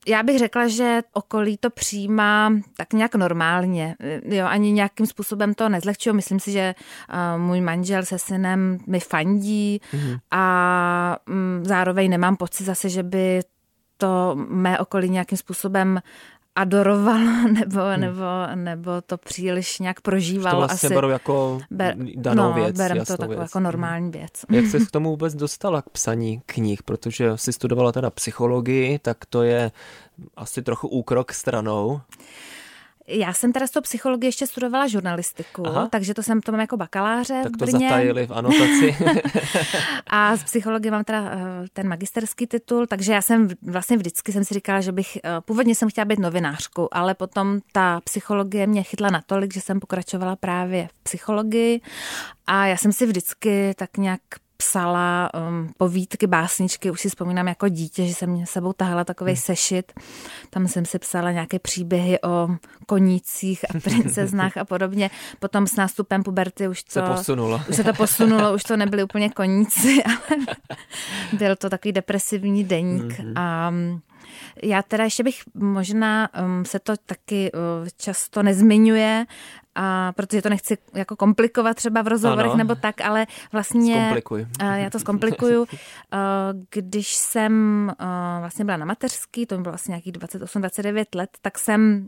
Já 0.08 0.24
bych 0.24 0.40
řekla, 0.40 0.68
že 0.68 1.02
okolí 1.14 1.58
to 1.58 1.70
přijímá 1.70 2.54
tak 2.78 2.94
nějak 2.94 3.16
normálně. 3.16 3.96
Jo, 4.24 4.46
ani 4.46 4.72
nějakým 4.72 5.06
způsobem 5.06 5.54
to 5.54 5.70
nezlehčuje. 5.70 6.14
Myslím 6.14 6.40
si, 6.40 6.52
že 6.52 6.60
eh, 6.60 7.38
můj 7.38 7.62
manžel 7.62 8.06
se 8.06 8.20
synem 8.20 8.78
mi 8.88 9.00
fandí 9.00 9.82
mm-hmm. 9.94 10.20
a 10.32 11.18
mm, 11.26 11.62
zároveň 11.92 12.10
nemám 12.10 12.38
pocit 12.38 12.64
zase, 12.64 12.90
že 12.90 13.04
by 13.04 13.42
to 13.98 14.36
mé 14.36 14.80
okolí 14.80 15.10
nějakým 15.10 15.38
způsobem 15.38 16.00
adorovalo 16.56 17.48
nebo, 17.52 17.80
hmm. 17.80 18.02
nebo, 18.02 18.26
nebo 18.56 19.02
to 19.02 19.18
příliš 19.18 19.80
nějak 19.80 20.02
prožívalo. 20.02 20.62
To 20.62 20.68
vlastně 20.68 20.88
asi. 20.88 20.96
berou 20.96 21.10
jako 21.10 21.60
Ber, 21.72 21.96
danou 22.16 22.44
no, 22.44 22.54
věc. 22.54 22.78
berem 22.78 23.06
to 23.06 23.18
takovou 23.18 23.42
jako 23.42 23.60
normální 23.60 24.12
věc. 24.12 24.32
Jak 24.50 24.66
jsi 24.66 24.86
k 24.88 24.92
tomu 24.92 25.10
vůbec 25.10 25.36
dostala 25.36 25.82
k 25.82 25.90
psaní 25.90 26.42
knih? 26.46 26.84
Protože 26.84 27.32
jsi 27.36 27.54
studovala 27.54 27.92
teda 27.92 28.10
psychologii, 28.10 29.00
tak 29.00 29.26
to 29.26 29.44
je 29.44 29.72
asi 30.36 30.62
trochu 30.62 30.88
úkrok 30.88 31.34
stranou. 31.34 32.02
Já 33.08 33.34
jsem 33.34 33.54
teda 33.54 33.68
z 33.68 33.72
toho 33.72 33.82
psychologie 33.82 34.28
ještě 34.28 34.48
studovala 34.48 34.88
žurnalistiku, 34.88 35.68
Aha. 35.68 35.88
takže 35.92 36.14
to 36.14 36.24
jsem 36.24 36.42
to 36.42 36.52
mám 36.52 36.62
jako 36.62 36.78
bakaláře 36.78 37.40
Tak 37.44 37.58
to 37.58 37.66
v 37.66 37.70
Brně. 37.70 37.90
zatajili 37.90 38.28
v 38.28 38.32
anotaci. 38.32 38.96
a 40.08 40.36
z 40.38 40.44
psychologie 40.44 40.92
mám 40.92 41.04
teda 41.04 41.32
eh, 41.32 41.38
ten 41.74 41.88
magisterský 41.88 42.48
titul, 42.48 42.88
takže 42.88 43.14
já 43.14 43.22
jsem 43.22 43.48
vlastně 43.62 43.98
vždycky 43.98 44.32
jsem 44.32 44.46
si 44.46 44.54
říkala, 44.54 44.82
že 44.82 44.92
bych, 44.92 45.18
eh, 45.24 45.30
původně 45.42 45.76
jsem 45.76 45.90
chtěla 45.90 46.06
být 46.06 46.20
novinářkou, 46.20 46.88
ale 46.92 47.14
potom 47.14 47.60
ta 47.72 48.02
psychologie 48.04 48.68
mě 48.68 48.84
chytla 48.84 49.10
natolik, 49.10 49.54
že 49.54 49.62
jsem 49.62 49.80
pokračovala 49.80 50.36
právě 50.36 50.88
v 50.88 51.04
psychologii 51.04 51.82
a 52.48 52.66
já 52.66 52.78
jsem 52.78 52.94
si 52.94 53.06
vždycky 53.06 53.74
tak 53.78 53.98
nějak 53.98 54.22
psala 54.62 55.30
um, 55.34 55.74
povídky, 55.78 56.28
básničky, 56.28 56.92
už 56.92 57.02
si 57.02 57.10
vzpomínám 57.10 57.48
jako 57.48 57.68
dítě, 57.68 58.06
že 58.06 58.14
jsem 58.14 58.30
mě 58.30 58.46
sebou 58.46 58.74
tahala 58.74 59.04
takový 59.04 59.32
hmm. 59.32 59.42
sešit. 59.42 59.94
Tam 60.50 60.68
jsem 60.68 60.86
si 60.86 61.00
psala 61.00 61.32
nějaké 61.32 61.60
příběhy 61.60 62.22
o 62.22 62.48
konících 62.86 63.66
a 63.70 63.80
princeznách 63.84 64.58
a 64.58 64.66
podobně. 64.66 65.10
Potom 65.40 65.68
s 65.68 65.76
nástupem 65.76 66.24
puberty 66.24 66.68
už 66.68 66.84
to... 66.84 66.92
Se 66.92 67.02
posunulo. 67.02 67.62
Už 67.70 67.76
se 67.76 67.84
to 67.84 67.94
posunulo, 67.94 68.54
už 68.54 68.64
to 68.64 68.78
nebyly 68.78 69.04
úplně 69.04 69.30
koníci, 69.30 70.04
ale 70.06 70.46
byl 71.34 71.56
to 71.56 71.70
takový 71.70 71.92
depresivní 71.92 72.64
deník. 72.64 73.20
Mm-hmm. 73.20 73.34
A 73.36 73.74
já 74.64 74.82
teda 74.82 75.04
ještě 75.04 75.24
bych 75.24 75.42
možná 75.54 76.30
um, 76.44 76.66
se 76.66 76.80
to 76.80 76.94
taky 77.06 77.52
uh, 77.52 77.88
často 77.98 78.44
nezmiňuje, 78.44 79.26
a 79.76 80.14
protože 80.16 80.42
to 80.42 80.50
nechci 80.50 80.78
jako 80.94 81.16
komplikovat 81.16 81.78
třeba 81.78 82.02
v 82.02 82.08
rozhovorech 82.08 82.52
ano. 82.52 82.58
nebo 82.58 82.76
tak, 82.76 83.02
ale 83.02 83.28
vlastně... 83.52 83.96
Zkomplikuj. 83.96 84.48
Uh, 84.62 84.74
já 84.74 84.90
to 84.90 85.00
zkomplikuju. 85.00 85.62
Uh, 85.62 85.68
když 86.72 87.16
jsem 87.16 87.86
uh, 88.02 88.08
vlastně 88.40 88.66
byla 88.66 88.78
na 88.78 88.86
mateřský, 88.86 89.46
to 89.46 89.58
mi 89.58 89.64
bylo 89.64 89.72
vlastně 89.72 89.92
nějakých 89.92 90.14
28-29 90.14 91.06
let, 91.16 91.30
tak 91.42 91.60
jsem, 91.60 92.08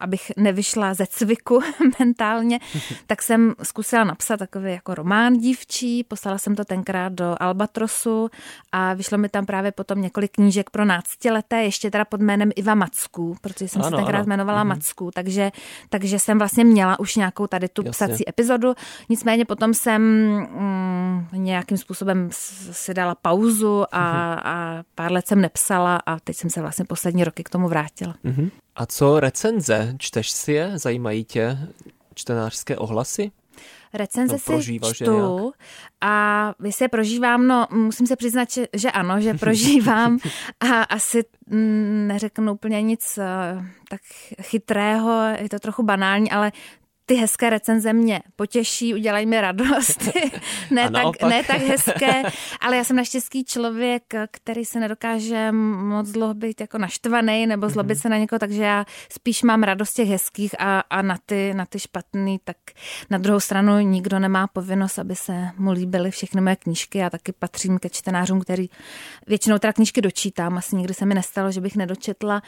abych 0.00 0.32
nevyšla 0.36 0.94
ze 0.94 1.06
cviku 1.06 1.60
mentálně, 1.98 2.60
tak 3.06 3.22
jsem 3.22 3.54
zkusila 3.62 4.04
napsat 4.04 4.36
takový 4.36 4.72
jako 4.72 4.94
román 4.94 5.38
dívčí, 5.38 6.04
poslala 6.04 6.38
jsem 6.38 6.54
to 6.54 6.64
tenkrát 6.64 7.12
do 7.12 7.36
Albatrosu 7.40 8.30
a 8.72 8.94
vyšlo 8.94 9.18
mi 9.18 9.28
tam 9.28 9.46
právě 9.46 9.72
potom 9.72 10.02
několik 10.02 10.32
knížek 10.32 10.70
pro 10.70 10.84
náctileté, 10.84 11.62
ještě 11.62 11.90
teda 11.90 12.04
pod 12.04 12.20
jménem 12.20 12.50
Iva 12.56 12.74
Macku, 12.74 13.36
protože 13.40 13.68
jsem 13.68 13.82
ano, 13.82 13.90
se 13.90 13.96
tenkrát 13.96 14.18
ano. 14.18 14.24
jmenovala 14.26 14.64
mm-hmm. 14.64 14.68
Macku, 14.68 15.10
takže, 15.14 15.52
takže 15.88 16.18
jsem 16.18 16.38
vlastně 16.38 16.64
měla 16.64 17.00
už 17.04 17.16
nějakou 17.16 17.46
tady 17.46 17.68
tu 17.68 17.82
Jasně. 17.84 18.06
psací 18.06 18.28
epizodu. 18.28 18.74
Nicméně 19.08 19.44
potom 19.44 19.74
jsem 19.74 20.02
mm, 20.02 21.26
nějakým 21.32 21.78
způsobem 21.78 22.28
si 22.72 22.94
dala 22.94 23.14
pauzu 23.14 23.84
a, 23.92 24.00
mm-hmm. 24.00 24.40
a 24.44 24.82
pár 24.94 25.12
let 25.12 25.26
jsem 25.26 25.40
nepsala 25.40 25.96
a 26.06 26.20
teď 26.20 26.36
jsem 26.36 26.50
se 26.50 26.60
vlastně 26.60 26.84
poslední 26.84 27.24
roky 27.24 27.44
k 27.44 27.48
tomu 27.48 27.68
vrátila. 27.68 28.14
Mm-hmm. 28.24 28.50
A 28.76 28.86
co 28.86 29.20
recenze? 29.20 29.94
Čteš 29.98 30.30
si 30.30 30.52
je? 30.52 30.78
Zajímají 30.78 31.24
tě 31.24 31.58
čtenářské 32.14 32.76
ohlasy? 32.76 33.30
Recenze 33.94 34.36
no, 34.48 34.62
si 34.62 34.78
čtu 34.94 35.52
a 36.00 36.54
jestli 36.64 36.84
je 36.84 36.88
prožívám, 36.88 37.46
no 37.46 37.66
musím 37.70 38.06
se 38.06 38.16
přiznat, 38.16 38.50
že, 38.50 38.66
že 38.72 38.90
ano, 38.90 39.20
že 39.20 39.34
prožívám 39.34 40.18
a 40.60 40.82
asi 40.82 41.24
mm, 41.46 42.06
neřeknu 42.08 42.52
úplně 42.52 42.82
nic 42.82 43.18
uh, 43.18 43.64
tak 43.88 44.00
chytrého, 44.42 45.22
je 45.38 45.48
to 45.48 45.58
trochu 45.58 45.82
banální, 45.82 46.30
ale 46.30 46.52
ty 47.06 47.14
hezké 47.14 47.50
recenze 47.50 47.92
mě 47.92 48.20
potěší, 48.36 48.94
udělají 48.94 49.26
mi 49.26 49.40
radost. 49.40 50.02
ne, 50.70 50.90
tak, 50.90 51.22
ne 51.22 51.42
tak 51.44 51.60
hezké, 51.60 52.22
ale 52.60 52.76
já 52.76 52.84
jsem 52.84 52.96
naštěstí 52.96 53.44
člověk, 53.44 54.02
který 54.30 54.64
se 54.64 54.80
nedokáže 54.80 55.52
moc 55.52 56.10
dlouho 56.10 56.34
být 56.34 56.60
jako 56.60 56.78
naštvaný 56.78 57.46
nebo 57.46 57.68
zlobit 57.68 57.98
mm-hmm. 57.98 58.00
se 58.00 58.08
na 58.08 58.18
někoho, 58.18 58.38
takže 58.38 58.62
já 58.62 58.84
spíš 59.12 59.42
mám 59.42 59.62
radost 59.62 59.92
těch 59.92 60.08
hezkých 60.08 60.60
a, 60.60 60.80
a 60.80 61.02
na, 61.02 61.16
ty, 61.26 61.54
na 61.54 61.66
ty 61.66 61.78
špatný, 61.78 62.40
tak 62.44 62.56
na 63.10 63.18
druhou 63.18 63.40
stranu 63.40 63.78
nikdo 63.78 64.18
nemá 64.18 64.46
povinnost, 64.46 64.98
aby 64.98 65.16
se 65.16 65.48
mu 65.58 65.72
líbily 65.72 66.10
všechny 66.10 66.40
moje 66.40 66.56
knížky. 66.56 66.98
Já 66.98 67.10
taky 67.10 67.32
patřím 67.32 67.78
ke 67.78 67.88
čtenářům, 67.88 68.40
který 68.40 68.66
většinou 69.26 69.58
teda 69.58 69.72
knížky 69.72 70.00
dočítám. 70.00 70.58
Asi 70.58 70.76
nikdy 70.76 70.94
se 70.94 71.06
mi 71.06 71.14
nestalo, 71.14 71.52
že 71.52 71.60
bych 71.60 71.76
nedočetla, 71.76 72.42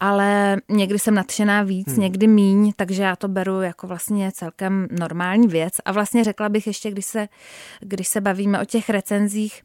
ale 0.00 0.56
někdy 0.68 0.98
jsem 0.98 1.14
nadšená 1.14 1.62
víc, 1.62 1.88
hmm. 1.88 2.00
někdy 2.00 2.26
míň, 2.26 2.72
takže 2.76 3.02
já 3.02 3.16
to 3.16 3.28
beru 3.28 3.60
jako 3.60 3.86
vlastně 3.86 4.01
vlastně 4.02 4.32
celkem 4.32 4.88
normální 4.90 5.48
věc. 5.48 5.74
A 5.84 5.92
vlastně 5.92 6.24
řekla 6.24 6.48
bych 6.48 6.66
ještě, 6.66 6.90
když 6.90 7.06
se, 7.06 7.28
když 7.80 8.08
se 8.08 8.20
bavíme 8.20 8.60
o 8.60 8.64
těch 8.64 8.90
recenzích, 8.90 9.62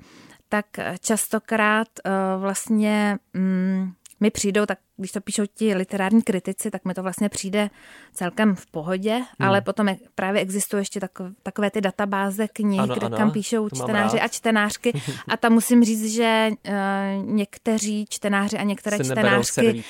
tak 0.49 0.65
častokrát 0.99 1.87
uh, 2.05 2.41
vlastně 2.41 3.17
um, 3.35 3.93
mi 4.19 4.31
přijdou 4.31 4.65
tak 4.65 4.79
když 4.97 5.11
to 5.11 5.21
píšou 5.21 5.43
ti 5.53 5.75
literární 5.75 6.21
kritici, 6.21 6.71
tak 6.71 6.85
mi 6.85 6.93
to 6.93 7.03
vlastně 7.03 7.29
přijde 7.29 7.69
celkem 8.13 8.55
v 8.55 8.65
pohodě, 8.65 9.13
hmm. 9.13 9.25
ale 9.39 9.61
potom 9.61 9.87
je, 9.87 9.97
právě 10.15 10.41
existují 10.41 10.81
ještě 10.81 10.99
takové, 10.99 11.31
takové 11.43 11.71
ty 11.71 11.81
databáze 11.81 12.47
knih, 12.47 12.79
ano, 12.79 12.95
kde 12.95 13.05
ano, 13.05 13.17
kam 13.17 13.31
píšou 13.31 13.69
čtenáři 13.69 14.19
a 14.19 14.27
čtenářky 14.27 15.01
a 15.27 15.37
tam 15.37 15.53
musím 15.53 15.83
říct, 15.83 16.13
že 16.13 16.49
uh, 16.51 17.25
někteří 17.25 18.05
čtenáři 18.09 18.57
a 18.57 18.63
některé 18.63 18.99
čtenářky 18.99 19.83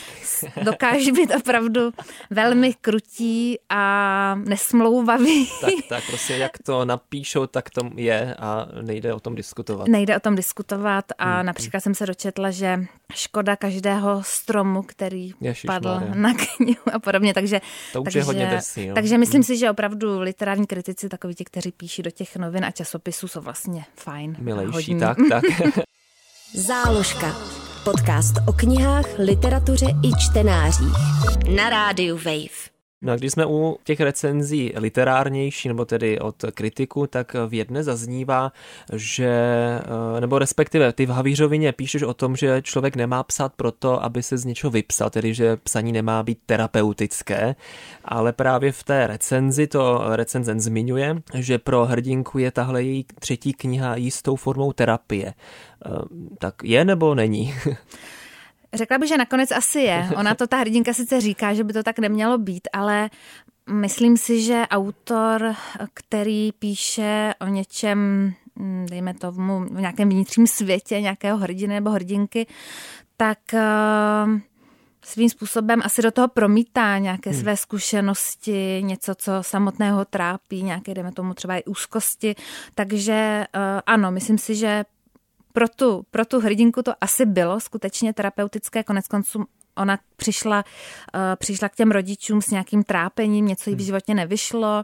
dokáží 0.63 1.11
být 1.11 1.31
opravdu 1.35 1.91
velmi 2.29 2.73
krutí 2.73 3.57
a 3.69 4.35
nesmlouvaví. 4.35 5.49
Tak, 5.61 5.73
tak 5.89 6.03
prostě 6.07 6.35
jak 6.35 6.57
to 6.57 6.85
napíšou, 6.85 7.47
tak 7.47 7.69
to 7.69 7.81
je 7.95 8.35
a 8.39 8.67
nejde 8.81 9.13
o 9.13 9.19
tom 9.19 9.35
diskutovat. 9.35 9.87
Nejde 9.87 10.17
o 10.17 10.19
tom 10.19 10.35
diskutovat 10.35 11.05
a 11.17 11.35
hmm. 11.35 11.45
například 11.45 11.79
jsem 11.79 11.95
se 11.95 12.05
dočetla, 12.05 12.51
že 12.51 12.85
škoda 13.13 13.55
každého 13.55 14.23
stromu, 14.23 14.83
který 14.97 15.33
Ježiš, 15.41 15.61
padl 15.61 15.93
Maria. 15.93 16.15
na 16.15 16.33
knihu 16.33 16.81
a 16.93 16.99
podobně. 16.99 17.33
Takže, 17.33 17.61
to 17.93 18.01
už 18.01 18.03
takže, 18.03 18.19
je 18.19 18.23
hodně 18.23 18.45
desí, 18.45 18.85
jo. 18.85 18.95
takže 18.95 19.17
myslím 19.17 19.39
hmm. 19.39 19.43
si, 19.43 19.57
že 19.57 19.71
opravdu 19.71 20.19
literární 20.19 20.67
kritici, 20.67 21.09
takoví 21.09 21.35
ti, 21.35 21.45
kteří 21.45 21.71
píší 21.71 22.03
do 22.03 22.11
těch 22.11 22.35
novin 22.35 22.65
a 22.65 22.71
časopisů, 22.71 23.27
jsou 23.27 23.41
vlastně 23.41 23.85
fajn. 23.95 24.35
Milejší, 24.39 24.99
tak, 24.99 25.17
tak. 25.29 25.43
Záložka. 26.53 27.35
Podcast 27.83 28.35
o 28.47 28.53
knihách, 28.53 29.05
literatuře 29.19 29.85
i 29.85 30.11
čtenářích. 30.19 30.97
Na 31.55 31.69
rádiu 31.69 32.17
Wave. 32.17 32.76
No 33.01 33.13
a 33.13 33.15
když 33.15 33.31
jsme 33.31 33.45
u 33.45 33.77
těch 33.83 33.99
recenzí 33.99 34.73
literárnější, 34.75 35.67
nebo 35.67 35.85
tedy 35.85 36.19
od 36.19 36.35
kritiku, 36.53 37.07
tak 37.07 37.35
v 37.47 37.53
jedné 37.53 37.83
zaznívá, 37.83 38.51
že, 38.93 39.29
eh, 40.17 40.21
nebo 40.21 40.39
respektive 40.39 40.93
ty 40.93 41.05
v 41.05 41.09
Havířovině 41.09 41.71
píšeš 41.71 42.01
o 42.03 42.13
tom, 42.13 42.35
že 42.35 42.61
člověk 42.61 42.95
nemá 42.95 43.23
psát 43.23 43.53
proto, 43.55 44.03
aby 44.03 44.23
se 44.23 44.37
z 44.37 44.45
něčeho 44.45 44.71
vypsal, 44.71 45.09
tedy 45.09 45.33
že 45.33 45.57
psaní 45.57 45.91
nemá 45.91 46.23
být 46.23 46.39
terapeutické, 46.45 47.55
ale 48.05 48.33
právě 48.33 48.71
v 48.71 48.83
té 48.83 49.07
recenzi 49.07 49.67
to 49.67 50.01
recenzen 50.15 50.59
zmiňuje, 50.59 51.15
že 51.33 51.57
pro 51.57 51.85
hrdinku 51.85 52.37
je 52.37 52.51
tahle 52.51 52.83
její 52.83 53.05
třetí 53.19 53.53
kniha 53.53 53.95
jistou 53.95 54.35
formou 54.35 54.73
terapie. 54.73 55.33
Eh, 55.85 55.89
tak 56.39 56.55
je 56.63 56.85
nebo 56.85 57.15
není? 57.15 57.53
Řekla 58.73 58.97
bych, 58.97 59.09
že 59.09 59.17
nakonec 59.17 59.51
asi 59.51 59.79
je. 59.79 60.09
Ona 60.15 60.35
to 60.35 60.47
ta 60.47 60.57
hrdinka 60.57 60.93
sice 60.93 61.21
říká, 61.21 61.53
že 61.53 61.63
by 61.63 61.73
to 61.73 61.83
tak 61.83 61.99
nemělo 61.99 62.37
být, 62.37 62.67
ale 62.73 63.09
myslím 63.69 64.17
si, 64.17 64.41
že 64.41 64.63
autor, 64.69 65.55
který 65.93 66.51
píše 66.51 67.33
o 67.41 67.47
něčem, 67.47 67.99
mm, 68.55 68.85
dejme 68.89 69.13
tomu, 69.13 69.59
v 69.59 69.81
nějakém 69.81 70.09
vnitřním 70.09 70.47
světě 70.47 71.01
nějakého 71.01 71.37
hrdiny 71.37 71.73
nebo 71.73 71.89
hrdinky, 71.89 72.47
tak 73.17 73.39
uh, 73.53 74.39
svým 75.05 75.29
způsobem 75.29 75.81
asi 75.83 76.01
do 76.01 76.11
toho 76.11 76.27
promítá 76.27 76.97
nějaké 76.97 77.29
hmm. 77.29 77.39
své 77.39 77.57
zkušenosti, 77.57 78.81
něco, 78.83 79.15
co 79.15 79.31
samotného 79.41 80.05
trápí, 80.05 80.63
nějaké, 80.63 80.93
dejme 80.93 81.11
tomu 81.11 81.33
třeba 81.33 81.57
i 81.57 81.63
úzkosti. 81.63 82.35
Takže 82.75 83.45
uh, 83.55 83.61
ano, 83.85 84.11
myslím 84.11 84.37
si, 84.37 84.55
že 84.55 84.83
pro 85.57 85.67
tu, 85.67 86.05
pro 86.11 86.25
tu 86.25 86.39
hrdinku 86.39 86.83
to 86.83 86.93
asi 87.01 87.25
bylo 87.25 87.59
skutečně 87.59 88.13
terapeutické, 88.13 88.83
konec 88.83 89.07
konců 89.07 89.45
ona 89.77 89.99
přišla, 90.15 90.63
uh, 91.15 91.21
přišla 91.35 91.69
k 91.69 91.75
těm 91.75 91.91
rodičům 91.91 92.41
s 92.41 92.47
nějakým 92.47 92.83
trápením, 92.83 93.45
něco 93.45 93.69
jí 93.69 93.75
v 93.75 93.79
hmm. 93.79 93.85
životě 93.85 94.13
nevyšlo 94.13 94.83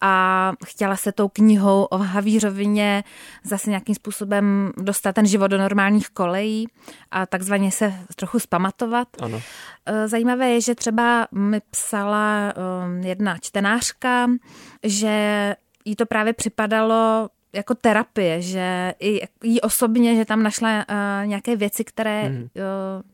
a 0.00 0.52
chtěla 0.66 0.96
se 0.96 1.12
tou 1.12 1.28
knihou 1.28 1.84
o 1.84 1.98
Havířovině 1.98 3.04
zase 3.44 3.70
nějakým 3.70 3.94
způsobem 3.94 4.72
dostat 4.76 5.12
ten 5.12 5.26
život 5.26 5.48
do 5.48 5.58
normálních 5.58 6.08
kolejí 6.08 6.68
a 7.10 7.26
takzvaně 7.26 7.70
se 7.70 7.94
trochu 8.16 8.38
spamatovat. 8.38 9.08
Ano. 9.22 9.42
Eh, 9.86 10.08
zajímavé 10.08 10.50
je, 10.50 10.60
že 10.60 10.74
třeba 10.74 11.28
mi 11.32 11.60
psala 11.70 12.54
um, 12.86 13.02
jedna 13.02 13.38
čtenářka, 13.38 14.30
že 14.82 15.56
jí 15.84 15.96
to 15.96 16.06
právě 16.06 16.32
připadalo 16.32 17.28
jako 17.52 17.74
terapie, 17.74 18.42
že 18.42 18.94
i 19.00 19.20
jí 19.42 19.60
osobně, 19.60 20.16
že 20.16 20.24
tam 20.24 20.42
našla 20.42 20.84
uh, 20.90 21.26
nějaké 21.26 21.56
věci, 21.56 21.84
které 21.84 22.28
mm. 22.28 22.42
uh, 22.42 22.48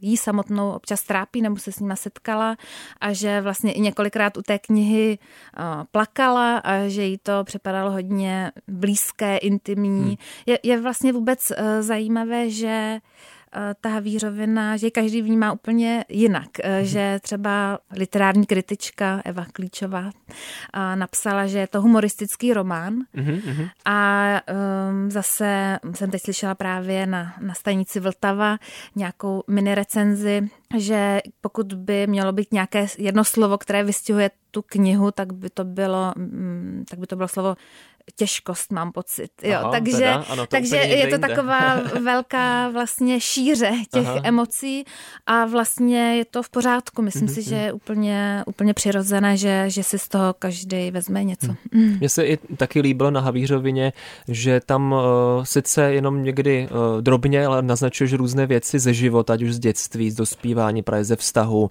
jí 0.00 0.16
samotnou 0.16 0.70
občas 0.70 1.02
trápí 1.02 1.42
nebo 1.42 1.56
se 1.56 1.72
s 1.72 1.80
nima 1.80 1.96
setkala 1.96 2.56
a 3.00 3.12
že 3.12 3.40
vlastně 3.40 3.72
i 3.72 3.80
několikrát 3.80 4.36
u 4.36 4.42
té 4.42 4.58
knihy 4.58 5.18
uh, 5.58 5.84
plakala 5.92 6.58
a 6.58 6.88
že 6.88 7.02
jí 7.02 7.18
to 7.18 7.44
připadalo 7.44 7.90
hodně 7.90 8.52
blízké, 8.68 9.36
intimní. 9.36 10.10
Mm. 10.10 10.16
Je, 10.46 10.58
je 10.62 10.80
vlastně 10.80 11.12
vůbec 11.12 11.50
uh, 11.50 11.56
zajímavé, 11.80 12.50
že 12.50 12.98
ta 13.80 13.88
Havířovina, 13.88 14.76
že 14.76 14.90
každý 14.90 15.22
vnímá 15.22 15.52
úplně 15.52 16.04
jinak, 16.08 16.48
mm-hmm. 16.58 16.80
že 16.80 17.18
třeba 17.22 17.78
literární 17.96 18.46
kritička 18.46 19.22
Eva 19.24 19.46
Klíčová 19.52 20.10
napsala, 20.94 21.46
že 21.46 21.58
je 21.58 21.66
to 21.66 21.80
humoristický 21.82 22.52
román 22.52 22.94
mm-hmm. 23.16 23.70
a 23.84 24.30
um, 24.90 25.10
zase 25.10 25.78
jsem 25.94 26.10
teď 26.10 26.22
slyšela 26.22 26.54
právě 26.54 27.06
na, 27.06 27.34
na 27.40 27.54
stanici 27.54 28.00
Vltava 28.00 28.58
nějakou 28.96 29.42
mini 29.48 29.74
recenzi, 29.74 30.48
že 30.76 31.20
pokud 31.40 31.72
by 31.74 32.06
mělo 32.06 32.32
být 32.32 32.52
nějaké 32.52 32.86
jedno 32.98 33.24
slovo, 33.24 33.58
které 33.58 33.84
vystihuje 33.84 34.30
tu 34.50 34.62
knihu, 34.62 35.10
tak 35.10 35.32
by 35.32 35.50
to 35.50 35.64
bylo, 35.64 36.12
mm, 36.16 36.84
tak 36.90 36.98
by 36.98 37.06
to 37.06 37.16
bylo 37.16 37.28
slovo 37.28 37.56
těžkost, 38.16 38.72
mám 38.72 38.92
pocit. 38.92 39.30
Jo, 39.42 39.58
Aha, 39.60 39.70
takže 39.70 39.96
teda, 39.96 40.14
ano, 40.14 40.42
to 40.42 40.50
takže 40.50 40.76
je 40.76 41.06
to 41.06 41.18
taková 41.18 41.74
velká 42.04 42.68
vlastně 42.68 43.20
šíře 43.20 43.72
těch 43.92 44.06
Aha. 44.06 44.20
emocí 44.22 44.84
a 45.26 45.46
vlastně 45.46 46.16
je 46.16 46.24
to 46.24 46.42
v 46.42 46.50
pořádku. 46.50 47.02
Myslím 47.02 47.28
mm-hmm. 47.28 47.34
si, 47.34 47.42
že 47.42 47.54
je 47.54 47.72
úplně, 47.72 48.42
úplně 48.46 48.74
přirozené, 48.74 49.36
že, 49.36 49.64
že 49.66 49.82
si 49.82 49.98
z 49.98 50.08
toho 50.08 50.34
každý 50.38 50.90
vezme 50.90 51.24
něco. 51.24 51.54
Mm. 51.72 51.96
Mně 51.98 52.08
se 52.08 52.26
i 52.26 52.36
taky 52.36 52.80
líbilo 52.80 53.10
na 53.10 53.20
Havířovině, 53.20 53.92
že 54.28 54.60
tam 54.60 54.92
uh, 54.92 54.98
sice 55.44 55.92
jenom 55.92 56.24
někdy 56.24 56.68
uh, 56.70 57.02
drobně, 57.02 57.46
ale 57.46 57.62
naznačuješ 57.62 58.12
různé 58.12 58.46
věci 58.46 58.78
ze 58.78 58.94
života, 58.94 59.32
ať 59.32 59.42
už 59.42 59.52
z 59.52 59.58
dětství, 59.58 60.10
z 60.10 60.14
dospívání, 60.14 60.63
právě 60.82 61.04
ze 61.04 61.16
vztahu, 61.16 61.60
uh, 61.60 61.70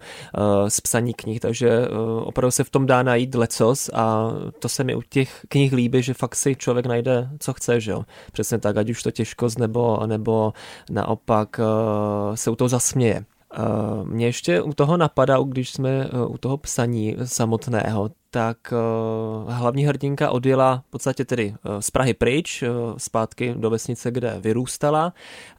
z 0.68 0.82
psaní 0.82 1.14
knih, 1.14 1.40
takže 1.40 1.88
uh, 1.88 2.28
opravdu 2.28 2.52
se 2.52 2.64
v 2.64 2.70
tom 2.70 2.86
dá 2.86 3.04
najít 3.04 3.36
lecos 3.36 3.90
a 3.94 4.32
to 4.60 4.70
se 4.70 4.84
mi 4.84 4.96
u 4.96 5.02
těch 5.02 5.46
knih 5.50 5.74
líbí, 5.74 6.04
že 6.04 6.14
fakt 6.14 6.36
si 6.36 6.56
člověk 6.56 6.86
najde, 6.86 7.30
co 7.40 7.54
chce, 7.54 7.80
že 7.80 7.92
jo. 7.92 8.04
Přesně 8.32 8.58
tak, 8.58 8.78
ať 8.78 8.90
už 8.90 9.04
to 9.04 9.12
těžkost, 9.12 9.60
nebo, 9.60 10.00
nebo 10.06 10.54
naopak 10.92 11.60
uh, 11.60 12.36
se 12.36 12.52
u 12.52 12.56
toho 12.56 12.70
zasměje. 12.70 13.26
Uh, 13.60 14.08
mě 14.08 14.26
ještě 14.26 14.62
u 14.62 14.74
toho 14.74 14.98
napadá, 14.98 15.38
když 15.46 15.70
jsme 15.70 16.10
uh, 16.10 16.34
u 16.34 16.38
toho 16.38 16.58
psaní 16.58 17.16
samotného, 17.24 18.10
tak 18.30 18.58
uh, 18.74 19.52
hlavní 19.54 19.86
hrdinka 19.86 20.32
odjela 20.32 20.84
v 20.88 20.90
podstatě 20.90 21.26
tedy 21.26 21.56
z 21.80 21.92
Prahy 21.92 22.14
pryč, 22.14 22.64
zpátky 22.98 23.56
do 23.58 23.70
vesnice, 23.70 24.12
kde 24.12 24.36
vyrůstala 24.40 25.14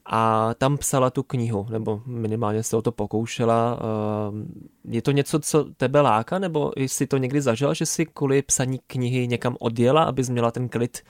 a 0.07 0.55
tam 0.55 0.79
psala 0.79 1.11
tu 1.11 1.23
knihu, 1.23 1.67
nebo 1.71 2.01
minimálně 2.07 2.63
se 2.63 2.77
o 2.77 2.83
to 2.83 2.93
pokoušela. 2.93 3.79
Je 4.89 5.03
to 5.03 5.11
něco, 5.11 5.41
co 5.41 5.65
tebe 5.77 6.01
láká, 6.01 6.39
nebo 6.39 6.73
jsi 6.77 7.07
to 7.07 7.17
někdy 7.17 7.41
zažila, 7.41 7.75
že 7.75 7.87
si 7.87 8.07
kvůli 8.07 8.43
psaní 8.43 8.81
knihy 8.87 9.29
někam 9.29 9.57
odjela, 9.61 10.03
abys 10.03 10.29
měla 10.29 10.51
ten 10.51 10.69
klid 10.69 11.03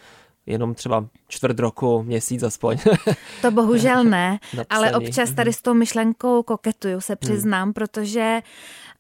jenom 0.47 0.75
třeba 0.75 1.07
čtvrt 1.29 1.59
roku, 1.59 2.03
měsíc 2.03 2.43
aspoň. 2.43 2.79
To 3.43 3.51
bohužel 3.51 4.05
ne, 4.05 4.39
ale 4.71 4.93
občas 4.93 5.33
tady 5.33 5.53
s 5.53 5.63
tou 5.63 5.75
myšlenkou 5.75 6.43
koketuju, 6.43 7.01
se 7.01 7.13
hmm. 7.13 7.19
přiznám, 7.21 7.63
hmm. 7.63 7.73
protože 7.73 8.41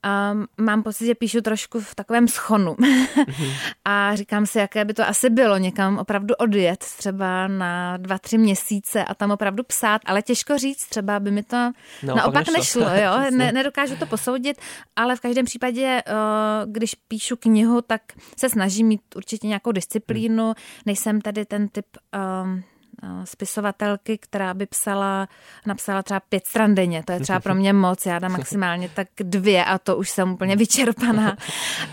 um, 0.04 0.46
mám 0.66 0.82
pocit, 0.82 1.06
že 1.06 1.14
píšu 1.14 1.40
trošku 1.40 1.80
v 1.80 1.94
takovém 1.94 2.28
schonu. 2.28 2.76
Hmm. 2.80 3.06
a 3.84 4.16
říkám 4.16 4.46
si, 4.46 4.58
jaké 4.58 4.84
by 4.84 4.94
to 4.94 5.08
asi 5.08 5.30
bylo 5.30 5.58
někam 5.58 5.99
opravdu 5.99 6.34
odjet, 6.34 6.78
třeba 6.78 7.49
na 7.49 7.96
dva, 7.96 8.18
tři 8.18 8.38
měsíce 8.38 9.04
a 9.04 9.14
tam 9.14 9.30
opravdu 9.30 9.62
psát, 9.64 10.00
ale 10.06 10.23
těžko 10.23 10.58
říct, 10.58 10.87
třeba 10.87 11.20
by 11.20 11.30
mi 11.30 11.42
to 11.42 11.73
no, 12.02 12.14
naopak 12.16 12.46
nešlo, 12.56 12.90
nešlo 12.90 13.04
jo? 13.04 13.30
Ne, 13.30 13.52
nedokážu 13.52 13.96
to 13.96 14.06
posoudit, 14.06 14.58
ale 14.96 15.16
v 15.16 15.20
každém 15.20 15.44
případě, 15.44 16.02
uh, 16.08 16.73
když 16.73 16.94
píšu 16.94 17.37
knihu, 17.37 17.80
tak 17.80 18.02
se 18.38 18.49
snažím 18.49 18.87
mít 18.87 19.00
určitě 19.16 19.46
nějakou 19.46 19.73
disciplínu, 19.73 20.44
hmm. 20.44 20.54
nejsem 20.87 21.20
tady 21.20 21.44
ten 21.44 21.68
typ 21.68 21.87
um, 22.44 22.62
spisovatelky, 23.24 24.18
která 24.18 24.54
by 24.54 24.66
psala, 24.66 25.28
napsala 25.66 26.02
třeba 26.02 26.20
pět 26.20 26.46
stran 26.46 26.74
denně. 26.74 27.02
To 27.06 27.12
je 27.12 27.20
třeba 27.20 27.40
pro 27.40 27.54
mě 27.54 27.72
moc, 27.72 28.06
já 28.06 28.18
dám 28.18 28.32
maximálně 28.32 28.88
tak 28.88 29.08
dvě 29.18 29.64
a 29.64 29.78
to 29.78 29.96
už 29.96 30.10
jsem 30.10 30.32
úplně 30.32 30.56
vyčerpaná. 30.56 31.36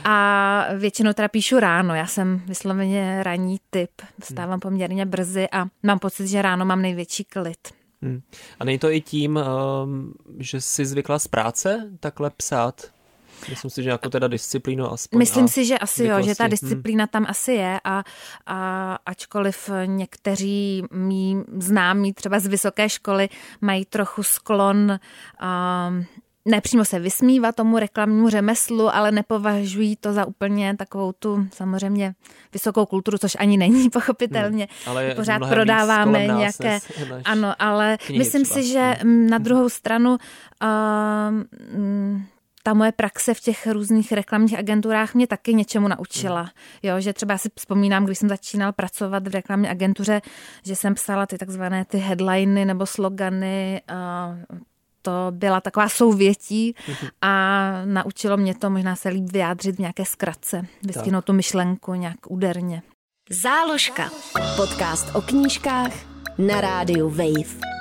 A 0.03 0.65
většinou 0.75 1.13
teda 1.13 1.27
píšu 1.27 1.60
ráno, 1.60 1.96
já 1.96 2.08
jsem 2.08 2.41
vysloveně 2.46 3.24
ranní 3.24 3.60
typ, 3.70 3.91
vstávám 4.22 4.60
poměrně 4.60 5.05
brzy 5.05 5.48
a 5.51 5.65
mám 5.84 6.00
pocit, 6.00 6.27
že 6.27 6.41
ráno 6.41 6.65
mám 6.65 6.81
největší 6.81 7.24
klid. 7.24 7.81
Hmm. 8.01 8.22
A 8.60 8.65
není 8.65 8.79
to 8.79 8.91
i 8.91 9.01
tím, 9.01 9.39
um, 9.84 10.13
že 10.39 10.62
jsi 10.62 10.86
zvykla 10.86 11.20
z 11.20 11.27
práce 11.27 11.89
takhle 12.00 12.29
psát? 12.29 12.81
Myslím 13.50 13.71
si, 13.71 13.83
že 13.83 13.89
jako 13.89 14.10
teda 14.10 14.27
disciplínu 14.27 14.91
aspoň. 14.91 15.19
Myslím 15.19 15.48
si, 15.48 15.65
že 15.65 15.77
asi 15.77 16.05
jo, 16.05 16.21
že 16.21 16.36
ta 16.36 16.43
hmm. 16.43 16.51
disciplína 16.51 17.03
hmm. 17.03 17.10
tam 17.12 17.25
asi 17.29 17.51
je 17.51 17.79
a, 17.83 18.03
a 18.45 18.98
ačkoliv 19.05 19.69
někteří 19.86 20.83
mý 20.91 21.43
známí 21.57 22.13
třeba 22.13 22.39
z 22.39 22.48
vysoké 22.48 22.89
školy 22.89 23.29
mají 23.62 23.86
trochu 23.86 24.24
sklon 24.24 25.00
um, 25.41 26.05
nepřímo 26.45 26.86
se 26.86 27.00
vysmívat 27.00 27.55
tomu 27.55 27.79
reklamnímu 27.79 28.29
řemeslu, 28.29 28.95
ale 28.95 29.12
nepovažují 29.12 29.95
to 29.95 30.13
za 30.13 30.25
úplně 30.25 30.75
takovou 30.77 31.12
tu 31.12 31.48
samozřejmě 31.53 32.13
vysokou 32.53 32.86
kulturu, 32.86 33.17
což 33.17 33.38
ani 33.39 33.57
není 33.57 33.89
pochopitelně. 34.00 34.67
Hmm, 34.86 34.98
ale 34.98 35.15
Pořád 35.15 35.39
prodáváme 35.50 36.27
nějaké... 36.27 36.79
Ano, 37.25 37.53
ale 37.60 37.98
myslím 38.17 38.43
třeba. 38.43 38.62
si, 38.62 38.67
že 38.67 38.95
hmm. 39.01 39.29
na 39.29 39.38
druhou 39.38 39.69
stranu 39.69 40.12
uh, 40.12 40.17
ta 42.63 42.74
moje 42.74 42.91
praxe 42.91 43.34
v 43.34 43.39
těch 43.39 43.68
různých 43.68 44.12
reklamních 44.12 44.60
agenturách 44.60 45.15
mě 45.15 45.27
taky 45.27 45.53
něčemu 45.53 45.88
naučila. 45.88 46.50
Jo, 46.84 47.00
že 47.00 47.13
třeba 47.13 47.38
si 47.38 47.50
vzpomínám, 47.56 48.06
když 48.06 48.18
jsem 48.18 48.30
začínal 48.30 48.74
pracovat 48.74 49.27
v 49.27 49.32
reklamní 49.32 49.68
agentuře, 49.68 50.22
že 50.65 50.75
jsem 50.75 50.96
psala 50.96 51.25
ty 51.25 51.38
takzvané 51.38 51.86
ty 51.86 51.98
headliny 51.98 52.65
nebo 52.65 52.86
slogany, 52.86 53.82
to 55.01 55.12
byla 55.31 55.62
taková 55.62 55.90
souvětí 55.90 56.75
a 57.22 57.72
naučilo 57.85 58.38
mě 58.38 58.55
to 58.55 58.70
možná 58.70 58.96
se 58.96 59.09
líp 59.09 59.31
vyjádřit 59.31 59.75
v 59.75 59.79
nějaké 59.79 60.05
zkratce, 60.05 60.66
vystihnout 60.83 61.25
tu 61.25 61.33
myšlenku 61.33 61.94
nějak 61.94 62.31
úderně. 62.31 62.81
Záložka. 63.29 64.09
Podcast 64.55 65.16
o 65.16 65.22
knížkách 65.22 65.92
na 66.38 66.62
rádiu 66.62 67.09
Wave. 67.09 67.80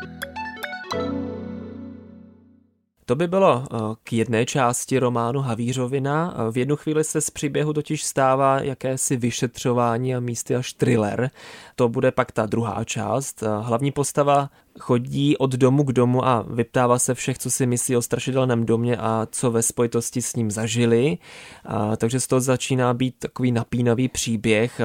To 3.11 3.17
by 3.17 3.29
bylo 3.29 3.65
eh, 3.65 3.77
k 4.05 4.13
jedné 4.13 4.47
části 4.47 4.99
románu 4.99 5.41
Havířovina. 5.41 6.35
V 6.51 6.59
jednu 6.59 6.77
chvíli 6.77 7.05
se 7.05 7.21
z 7.21 7.31
příběhu 7.31 7.73
totiž 7.73 8.05
stává 8.05 8.61
jakési 8.61 9.17
vyšetřování 9.17 10.15
a 10.15 10.21
místy 10.21 10.57
až 10.57 10.73
thriller. 10.73 11.31
To 11.77 11.89
bude 11.89 12.13
pak 12.13 12.33
ta 12.33 12.47
druhá 12.47 12.85
část. 12.85 13.43
Hlavní 13.61 13.93
postava 13.93 14.51
chodí 14.81 15.37
od 15.37 15.51
domu 15.53 15.85
k 15.85 15.93
domu 15.93 16.27
a 16.27 16.45
vyptává 16.49 16.99
se 16.99 17.15
všech, 17.15 17.39
co 17.39 17.51
si 17.51 17.67
myslí 17.67 17.97
o 17.97 18.03
strašidelném 18.03 18.67
domě 18.67 18.97
a 18.97 19.27
co 19.31 19.51
ve 19.51 19.63
spojitosti 19.63 20.23
s 20.23 20.37
ním 20.37 20.51
zažili. 20.51 21.19
A, 21.65 21.97
takže 21.97 22.21
z 22.21 22.27
toho 22.27 22.41
začíná 22.41 22.95
být 22.95 23.15
takový 23.19 23.53
napínavý 23.53 24.09
příběh. 24.09 24.81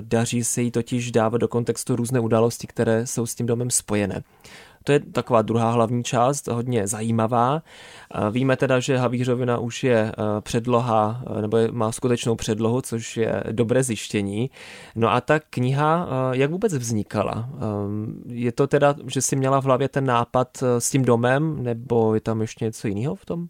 Daří 0.00 0.44
se 0.44 0.62
jí 0.62 0.70
totiž 0.70 1.10
dávat 1.10 1.38
do 1.38 1.48
kontextu 1.48 1.96
různé 1.96 2.20
události, 2.20 2.66
které 2.66 3.06
jsou 3.06 3.26
s 3.26 3.34
tím 3.34 3.46
domem 3.46 3.70
spojené. 3.70 4.22
To 4.88 4.92
je 4.92 5.00
taková 5.00 5.42
druhá 5.42 5.70
hlavní 5.70 6.04
část, 6.04 6.48
hodně 6.48 6.86
zajímavá. 6.86 7.62
Víme 8.30 8.56
teda, 8.56 8.80
že 8.80 8.96
Havířovina 8.96 9.58
už 9.58 9.84
je 9.84 9.98
e, 9.98 10.12
předloha, 10.40 11.22
e, 11.38 11.42
nebo 11.42 11.58
má 11.70 11.92
skutečnou 11.92 12.34
předlohu, 12.34 12.80
což 12.80 13.16
je 13.16 13.44
dobré 13.52 13.82
zjištění. 13.82 14.50
No 14.94 15.12
a 15.12 15.20
ta 15.20 15.40
kniha, 15.40 16.08
e, 16.10 16.36
jak 16.36 16.50
vůbec 16.50 16.74
vznikala? 16.74 17.48
Je 18.26 18.52
to 18.52 18.66
teda, 18.66 18.94
že 19.06 19.22
si 19.22 19.36
měla 19.36 19.60
v 19.60 19.64
hlavě 19.64 19.88
ten 19.88 20.04
nápad 20.04 20.48
s 20.78 20.90
tím 20.90 21.04
domem, 21.04 21.62
nebo 21.62 22.14
je 22.14 22.20
tam 22.20 22.40
ještě 22.40 22.64
něco 22.64 22.88
jiného 22.88 23.14
v 23.14 23.24
tom? 23.24 23.46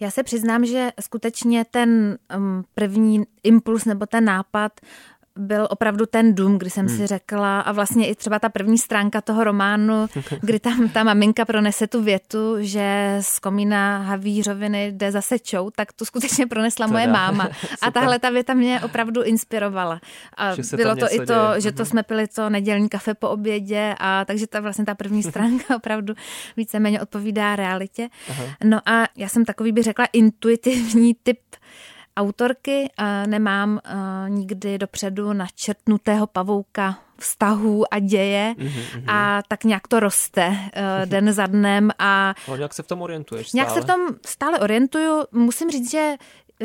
Já 0.00 0.10
se 0.10 0.22
přiznám, 0.22 0.66
že 0.66 0.90
skutečně 1.00 1.64
ten 1.70 2.18
první 2.74 3.22
impuls 3.42 3.84
nebo 3.84 4.06
ten 4.06 4.24
nápad 4.24 4.72
byl 5.38 5.68
opravdu 5.70 6.06
ten 6.06 6.34
dům, 6.34 6.58
kdy 6.58 6.70
jsem 6.70 6.86
hmm. 6.86 6.96
si 6.96 7.06
řekla, 7.06 7.60
a 7.60 7.72
vlastně 7.72 8.08
i 8.08 8.14
třeba 8.14 8.38
ta 8.38 8.48
první 8.48 8.78
stránka 8.78 9.20
toho 9.20 9.44
románu, 9.44 10.06
kdy 10.40 10.60
tam 10.60 10.88
ta 10.88 11.04
maminka 11.04 11.44
pronese 11.44 11.86
tu 11.86 12.02
větu, 12.02 12.56
že 12.58 13.18
z 13.20 13.38
komína 13.38 13.98
Havířoviny 13.98 14.92
jde 14.92 15.12
zase 15.12 15.38
čou, 15.38 15.70
tak 15.70 15.92
to 15.92 16.04
skutečně 16.04 16.46
pronesla 16.46 16.86
teda. 16.86 16.92
moje 16.92 17.06
máma. 17.06 17.48
A 17.82 17.90
tahle 17.90 18.18
ta 18.18 18.30
věta 18.30 18.54
mě 18.54 18.80
opravdu 18.80 19.22
inspirovala. 19.22 20.00
A 20.36 20.52
bylo 20.76 20.96
to 20.96 21.06
i 21.10 21.18
to, 21.18 21.24
děje. 21.24 21.60
že 21.60 21.72
to 21.72 21.84
jsme 21.84 22.02
pili 22.02 22.26
to 22.28 22.50
nedělní 22.50 22.88
kafe 22.88 23.14
po 23.14 23.28
obědě, 23.28 23.94
a 23.98 24.24
takže 24.24 24.46
ta 24.46 24.60
vlastně 24.60 24.84
ta 24.84 24.94
první 24.94 25.22
stránka 25.32 25.76
opravdu 25.76 26.14
víceméně 26.56 27.00
odpovídá 27.00 27.56
realitě. 27.56 28.08
Aha. 28.30 28.44
No 28.64 28.80
a 28.86 29.04
já 29.16 29.28
jsem 29.28 29.44
takový, 29.44 29.72
bych 29.72 29.84
řekla, 29.84 30.06
intuitivní 30.12 31.14
typ 31.22 31.38
autorky. 32.16 32.88
Nemám 33.26 33.80
nikdy 34.28 34.78
dopředu 34.78 35.32
načrtnutého 35.32 36.26
pavouka 36.26 36.98
vztahů 37.22 37.94
a 37.94 37.98
děje 37.98 38.54
mm-hmm. 38.58 39.04
a 39.08 39.42
tak 39.48 39.64
nějak 39.64 39.88
to 39.88 40.00
roste 40.00 40.56
e, 40.72 41.06
den 41.06 41.32
za 41.32 41.46
dnem. 41.46 41.90
A 41.98 42.34
no, 42.48 42.56
nějak 42.56 42.74
se 42.74 42.82
v 42.82 42.86
tom 42.86 43.02
orientuješ 43.02 43.48
stále? 43.48 43.58
Nějak 43.58 43.74
se 43.74 43.80
v 43.80 43.84
tom 43.84 44.00
stále 44.26 44.58
orientuju. 44.58 45.24
Musím 45.32 45.70
říct, 45.70 45.90
že 45.90 46.14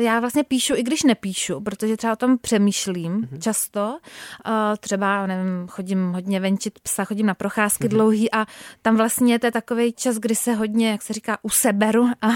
já 0.00 0.20
vlastně 0.20 0.44
píšu, 0.44 0.74
i 0.76 0.82
když 0.82 1.02
nepíšu, 1.02 1.60
protože 1.60 1.96
třeba 1.96 2.12
o 2.12 2.16
tom 2.16 2.38
přemýšlím 2.38 3.20
mm-hmm. 3.20 3.38
často. 3.38 3.98
Uh, 4.46 4.52
třeba, 4.80 5.26
nevím, 5.26 5.68
chodím 5.68 6.12
hodně 6.12 6.40
venčit 6.40 6.80
psa, 6.80 7.04
chodím 7.04 7.26
na 7.26 7.34
procházky 7.34 7.84
mm-hmm. 7.84 7.88
dlouhý 7.88 8.32
a 8.32 8.46
tam 8.82 8.96
vlastně 8.96 9.38
to 9.38 9.46
je 9.46 9.52
takový 9.52 9.92
čas, 9.92 10.16
kdy 10.16 10.34
se 10.34 10.54
hodně, 10.54 10.90
jak 10.90 11.02
se 11.02 11.12
říká, 11.12 11.38
useberu 11.42 12.08
a, 12.22 12.28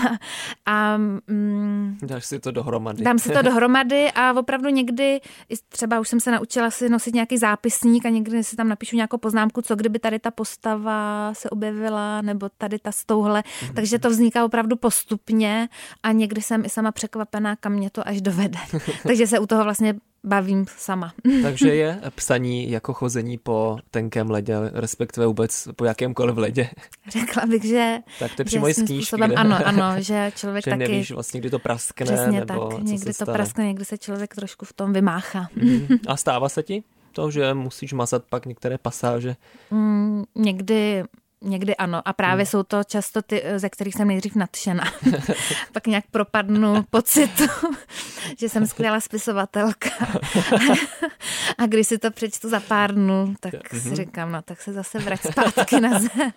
a 0.66 0.96
mm, 0.96 1.98
dáš 2.02 2.26
si 2.26 2.40
to 2.40 2.50
dohromady. 2.50 3.04
Dám 3.04 3.18
si 3.18 3.30
to 3.30 3.42
dohromady 3.42 4.12
a 4.14 4.32
opravdu 4.32 4.68
někdy, 4.68 5.20
třeba 5.68 6.00
už 6.00 6.08
jsem 6.08 6.20
se 6.20 6.30
naučila 6.30 6.70
si 6.70 6.88
nosit 6.88 7.14
nějaký 7.14 7.38
zápisník 7.38 8.06
a 8.06 8.08
někdy 8.08 8.44
si 8.44 8.56
tam 8.56 8.68
napíšu 8.68 8.96
nějakou 8.96 9.18
poznámku, 9.18 9.62
co 9.62 9.76
kdyby 9.76 9.98
tady 9.98 10.18
ta 10.18 10.30
postava 10.30 11.30
se 11.34 11.50
objevila, 11.50 12.22
nebo 12.22 12.48
tady 12.58 12.78
ta 12.78 12.92
stouhle. 12.92 13.40
Mm-hmm. 13.40 13.74
Takže 13.74 13.98
to 13.98 14.10
vzniká 14.10 14.44
opravdu 14.44 14.76
postupně 14.76 15.68
a 16.02 16.12
někdy 16.12 16.42
jsem 16.42 16.64
i 16.64 16.68
sama 16.68 16.92
překvapená, 16.92 17.51
kam 17.56 17.72
mě 17.72 17.90
to 17.90 18.08
až 18.08 18.20
dovede. 18.20 18.58
Takže 19.02 19.26
se 19.26 19.38
u 19.38 19.46
toho 19.46 19.64
vlastně 19.64 19.94
bavím 20.24 20.66
sama. 20.76 21.12
Takže 21.42 21.74
je 21.74 22.00
psaní 22.14 22.70
jako 22.70 22.92
chození 22.92 23.38
po 23.38 23.78
tenkém 23.90 24.30
ledě, 24.30 24.56
respektive 24.72 25.26
vůbec 25.26 25.68
po 25.76 25.84
jakémkoliv 25.84 26.36
ledě. 26.36 26.70
Řekla 27.08 27.46
bych, 27.46 27.64
že... 27.64 27.98
Tak 28.18 28.34
to 28.34 28.42
je 28.42 28.44
přímo 28.44 28.68
i 28.68 28.74
z 28.74 28.82
knížky, 28.82 29.16
kde... 29.16 29.34
Ano, 29.34 29.58
ano, 29.64 29.84
že 29.98 30.32
člověk 30.34 30.64
že 30.64 30.70
taky... 30.70 30.78
nevíš 30.78 31.10
vlastně, 31.10 31.40
kdy 31.40 31.50
to 31.50 31.58
praskne, 31.58 32.06
Přesně 32.06 32.40
nebo 32.40 32.68
tak, 32.68 32.78
co 32.78 32.84
někdy 32.84 32.98
se 32.98 33.18
to 33.18 33.24
stane. 33.24 33.32
praskne, 33.32 33.66
někdy 33.66 33.84
se 33.84 33.98
člověk 33.98 34.34
trošku 34.34 34.64
v 34.64 34.72
tom 34.72 34.92
vymáchá. 34.92 35.48
Mm. 35.56 35.86
A 36.06 36.16
stává 36.16 36.48
se 36.48 36.62
ti 36.62 36.82
to, 37.12 37.30
že 37.30 37.54
musíš 37.54 37.92
mazat 37.92 38.24
pak 38.30 38.46
některé 38.46 38.78
pasáže? 38.78 39.36
Mm, 39.70 40.24
někdy 40.34 41.04
Někdy 41.42 41.76
ano. 41.76 42.02
A 42.04 42.12
právě 42.12 42.44
hmm. 42.44 42.50
jsou 42.50 42.62
to 42.62 42.84
často 42.84 43.22
ty, 43.22 43.42
ze 43.56 43.70
kterých 43.70 43.94
jsem 43.94 44.08
nejdřív 44.08 44.34
nadšená. 44.34 44.84
Pak 45.72 45.86
nějak 45.86 46.04
propadnu 46.10 46.84
pocitu, 46.90 47.44
že 48.38 48.48
jsem 48.48 48.66
skvělá 48.66 49.00
spisovatelka. 49.00 49.90
a 51.58 51.66
když 51.66 51.86
si 51.86 51.98
to 51.98 52.10
přečtu 52.10 52.48
za 52.48 52.60
pár 52.60 52.94
dnů, 52.94 53.34
tak 53.40 53.72
hmm. 53.72 53.82
si 53.82 53.96
říkám, 53.96 54.32
no 54.32 54.42
tak 54.42 54.62
se 54.62 54.72
zase 54.72 54.98
vrať 54.98 55.20
zpátky 55.20 55.80
na 55.80 55.98
zem. 55.98 56.32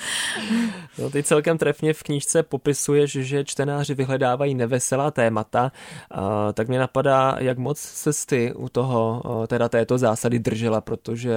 no, 0.98 1.10
ty 1.10 1.22
celkem 1.22 1.58
trefně 1.58 1.94
v 1.94 2.02
knížce 2.02 2.42
popisuješ, 2.42 3.12
že 3.12 3.44
čtenáři 3.44 3.94
vyhledávají 3.94 4.54
neveselá 4.54 5.10
témata, 5.10 5.72
a, 6.10 6.52
tak 6.52 6.68
mě 6.68 6.78
napadá, 6.78 7.36
jak 7.38 7.58
moc 7.58 7.78
se 7.78 8.10
ty 8.26 8.52
u 8.54 8.68
toho, 8.68 9.22
teda 9.46 9.68
této 9.68 9.98
zásady 9.98 10.38
držela, 10.38 10.80
protože 10.80 11.36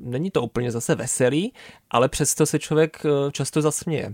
není 0.00 0.30
to 0.30 0.42
úplně 0.42 0.70
zase 0.70 0.94
veselý, 0.94 1.52
ale 1.90 2.08
přesto 2.08 2.46
se 2.46 2.58
člověk 2.58 3.02
často 3.32 3.62
zasměje. 3.62 4.12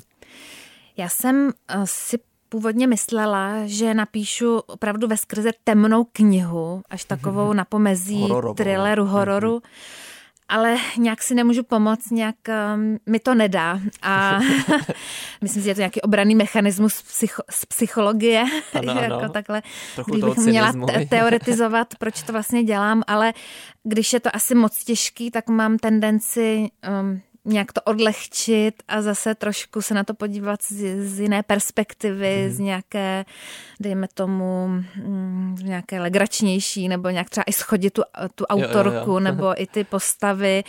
Já 0.97 1.09
jsem 1.09 1.53
si 1.85 2.19
původně 2.49 2.87
myslela, 2.87 3.53
že 3.67 3.95
napíšu 3.95 4.59
opravdu 4.59 5.07
ve 5.07 5.17
skrze 5.17 5.51
temnou 5.65 6.05
knihu, 6.05 6.83
až 6.91 7.05
takovou 7.05 7.53
na 7.59 7.65
pomezí 7.65 8.21
Hororovou. 8.21 8.55
thrilleru, 8.55 9.05
hororu. 9.05 9.57
Mm-hmm 9.57 10.09
ale 10.49 10.77
nějak 10.97 11.23
si 11.23 11.35
nemůžu 11.35 11.63
pomoct, 11.63 12.11
nějak 12.11 12.37
um, 12.75 12.99
mi 13.07 13.19
to 13.19 13.35
nedá. 13.35 13.81
A 14.03 14.39
myslím 15.43 15.63
si, 15.63 15.65
že 15.65 15.71
je 15.71 15.75
to 15.75 15.81
nějaký 15.81 16.01
obranný 16.01 16.35
mechanismus 16.35 17.03
psycho, 17.03 17.43
z 17.51 17.67
psychologie, 17.67 18.45
ano, 18.75 18.93
jako 19.01 19.15
ano. 19.15 19.29
takhle, 19.29 19.63
Trochu 19.95 20.11
kdybych 20.11 20.37
měla 20.37 20.73
te- 20.73 21.07
teoretizovat, 21.07 21.95
proč 21.99 22.23
to 22.23 22.33
vlastně 22.33 22.65
dělám, 22.65 23.03
ale 23.07 23.33
když 23.83 24.13
je 24.13 24.21
to 24.21 24.37
asi 24.37 24.55
moc 24.55 24.85
těžký, 24.85 25.31
tak 25.31 25.49
mám 25.49 25.79
tendenci 25.79 26.69
um, 27.01 27.21
nějak 27.49 27.73
to 27.73 27.81
odlehčit 27.83 28.83
a 28.89 29.03
zase 29.03 29.35
trošku 29.35 29.83
se 29.83 29.95
na 29.95 30.05
to 30.05 30.15
podívat 30.15 30.63
z, 30.63 31.07
z 31.09 31.21
jiné 31.21 31.43
perspektivy, 31.43 32.45
mm. 32.45 32.55
z 32.55 32.59
nějaké, 32.59 33.25
dejme 33.81 34.09
tomu, 34.15 34.69
mm, 34.69 35.57
nějaké 35.63 36.01
legračnější, 36.01 36.89
nebo 36.89 37.11
nějak 37.11 37.31
třeba 37.31 37.45
i 37.47 37.53
schodit 37.53 37.93
tu, 37.93 38.03
tu 38.35 38.45
autorku, 38.45 38.91
jo, 38.91 39.03
jo, 39.07 39.13
jo. 39.13 39.21
nebo 39.21 39.63
i 39.63 39.67
ty 39.67 39.85
postavy 39.85 40.65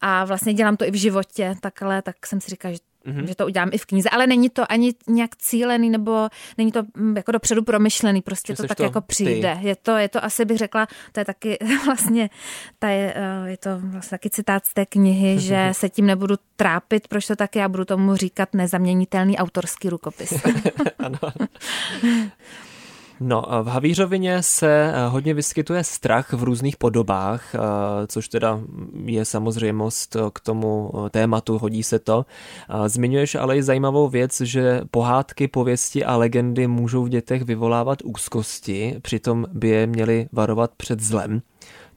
a 0.00 0.24
vlastně 0.24 0.54
dělám 0.54 0.76
to 0.76 0.84
i 0.84 0.90
v 0.90 1.00
životě 1.00 1.54
takhle, 1.60 2.02
tak 2.02 2.26
jsem 2.26 2.40
si 2.40 2.50
říkala, 2.50 2.72
že 2.72 2.78
mm-hmm. 3.08 3.24
že 3.24 3.34
to 3.34 3.46
udělám 3.46 3.70
i 3.72 3.78
v 3.78 3.86
knize, 3.86 4.10
ale 4.10 4.26
není 4.26 4.50
to 4.50 4.72
ani 4.72 4.94
nějak 5.06 5.36
cílený 5.36 5.90
nebo 5.90 6.28
není 6.58 6.72
to 6.72 6.82
mm, 6.96 7.16
jako 7.16 7.32
dopředu 7.32 7.62
promyšlený, 7.62 8.22
prostě 8.22 8.56
to 8.56 8.66
tak 8.66 8.76
to 8.76 8.82
jako 8.82 9.00
přijde. 9.00 9.58
Je 9.60 9.76
to, 9.76 9.96
je 9.96 10.08
to 10.08 10.24
asi 10.24 10.44
bych 10.44 10.58
řekla, 10.58 10.86
to 11.12 11.20
je 11.20 11.24
taky 11.24 11.58
vlastně, 11.86 12.30
ta 12.78 12.88
je, 12.88 13.14
eh, 13.16 13.50
je 13.50 13.56
to 13.56 13.70
vlastně 13.82 14.18
taky 14.18 14.30
citát 14.30 14.66
z 14.66 14.74
té 14.74 14.86
knihy, 14.86 15.38
že 15.40 15.68
se 15.72 15.88
tím 15.88 16.06
nebudu 16.06 16.34
trápit, 16.56 17.08
proč 17.08 17.26
to 17.26 17.36
tak 17.36 17.56
já 17.56 17.68
budu 17.68 17.84
tomu 17.84 18.16
říkat 18.16 18.54
nezaměnitelný 18.54 19.38
autorský 19.38 19.88
rukopis. 19.88 20.34
ano. 20.98 21.18
No, 23.20 23.44
v 23.62 23.66
Havířovině 23.66 24.42
se 24.42 24.92
eh, 24.94 25.08
hodně 25.08 25.34
vyskytuje 25.34 25.84
strach 25.84 26.32
v 26.32 26.42
různých 26.42 26.76
podobách, 26.76 27.54
eh, 27.54 27.58
což 28.06 28.28
teda 28.28 28.60
je 29.04 29.24
samozřejmost 29.24 30.16
k 30.32 30.40
tomu 30.40 30.92
eh, 31.06 31.10
tématu, 31.10 31.58
hodí 31.58 31.82
se 31.82 31.98
to. 31.98 32.26
Zmiňuješ 32.86 33.34
ale 33.34 33.56
i 33.56 33.62
zajímavou 33.62 34.08
věc, 34.08 34.40
že 34.40 34.80
pohádky, 34.90 35.48
pověsti 35.48 36.04
a 36.04 36.16
legendy 36.16 36.66
můžou 36.66 37.04
v 37.04 37.08
dětech 37.08 37.42
vyvolávat 37.42 37.98
úzkosti, 38.04 38.96
přitom 39.02 39.46
by 39.52 39.68
je 39.68 39.86
měly 39.86 40.28
varovat 40.32 40.70
před 40.76 41.00
zlem. 41.00 41.42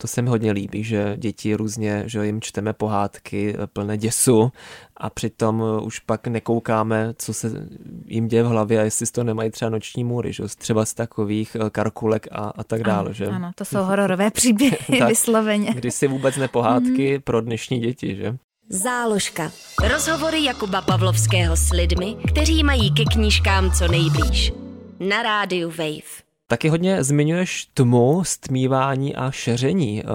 To 0.01 0.07
se 0.07 0.21
mi 0.21 0.29
hodně 0.29 0.51
líbí, 0.51 0.83
že 0.83 1.13
děti 1.17 1.55
různě, 1.55 2.03
že 2.05 2.25
jim 2.25 2.41
čteme 2.41 2.73
pohádky 2.73 3.55
plné 3.73 3.97
děsu 3.97 4.51
a 4.97 5.09
přitom 5.09 5.63
už 5.83 5.99
pak 5.99 6.27
nekoukáme, 6.27 7.13
co 7.17 7.33
se 7.33 7.67
jim 8.05 8.27
děje 8.27 8.43
v 8.43 8.47
hlavě 8.47 8.79
a 8.79 8.83
jestli 8.83 9.05
z 9.05 9.11
toho 9.11 9.25
nemají 9.25 9.51
třeba 9.51 9.69
noční 9.69 10.03
můry, 10.03 10.33
že? 10.33 10.43
třeba 10.57 10.85
z 10.85 10.93
takových 10.93 11.55
eh, 11.55 11.69
karkulek 11.69 12.27
a, 12.31 12.37
a 12.37 12.63
tak 12.63 12.83
dále. 12.83 13.05
Ano, 13.05 13.13
že? 13.13 13.27
ano, 13.27 13.51
to 13.55 13.65
jsou 13.65 13.77
hororové 13.83 14.31
příběhy 14.31 14.77
tak, 14.99 15.09
vysloveně. 15.09 15.73
Když 15.73 15.93
si 15.93 16.07
vůbec 16.07 16.35
nepohádky 16.35 17.15
mm. 17.15 17.21
pro 17.21 17.41
dnešní 17.41 17.79
děti, 17.79 18.15
že? 18.15 18.37
Záložka. 18.69 19.51
Rozhovory 19.91 20.43
Jakuba 20.43 20.81
Pavlovského 20.81 21.55
s 21.57 21.71
lidmi, 21.71 22.15
kteří 22.27 22.63
mají 22.63 22.93
ke 22.93 23.03
knížkám 23.03 23.71
co 23.71 23.87
nejblíž. 23.87 24.53
Na 24.99 25.23
rádiu 25.23 25.69
Wave. 25.69 26.30
Taky 26.51 26.69
hodně 26.69 27.03
zmiňuješ 27.03 27.65
tmu, 27.73 28.23
stmívání 28.23 29.15
a 29.15 29.31
šeření. 29.31 30.03
Uh, 30.03 30.09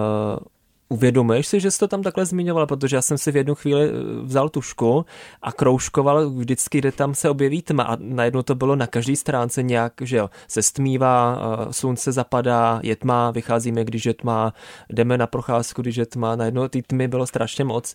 uvědomuješ 0.88 1.46
si, 1.46 1.60
že 1.60 1.70
jsi 1.70 1.78
to 1.78 1.88
tam 1.88 2.02
takhle 2.02 2.26
zmiňoval, 2.26 2.66
protože 2.66 2.96
já 2.96 3.02
jsem 3.02 3.18
si 3.18 3.32
v 3.32 3.36
jednu 3.36 3.54
chvíli 3.54 3.88
eh, 3.88 3.92
vzal 4.22 4.48
tušku 4.48 5.06
a 5.42 5.52
kroužkoval 5.52 6.30
vždycky, 6.30 6.78
kde 6.78 6.92
tam 6.92 7.14
se 7.14 7.30
objeví 7.30 7.62
tma 7.62 7.82
a 7.82 7.96
najednou 8.00 8.42
to 8.42 8.54
bylo 8.54 8.76
na 8.76 8.86
každé 8.86 9.16
stránce 9.16 9.62
nějak, 9.62 9.92
že 10.00 10.16
jo, 10.16 10.30
se 10.48 10.62
stmívá, 10.62 11.36
uh, 11.36 11.70
slunce 11.70 12.12
zapadá, 12.12 12.80
je 12.82 12.96
tma, 12.96 13.30
vycházíme, 13.30 13.84
když 13.84 14.06
je 14.06 14.14
tma, 14.14 14.52
jdeme 14.90 15.18
na 15.18 15.26
procházku, 15.26 15.82
když 15.82 15.96
je 15.96 16.06
tma, 16.06 16.36
najednou 16.36 16.68
ty 16.68 16.82
tmy 16.82 17.08
bylo 17.08 17.26
strašně 17.26 17.64
moc. 17.64 17.94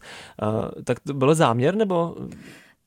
Tak 0.84 0.99
to 0.99 1.13
bylo 1.13 1.36
záměr, 1.36 1.75
nebo 1.75 2.15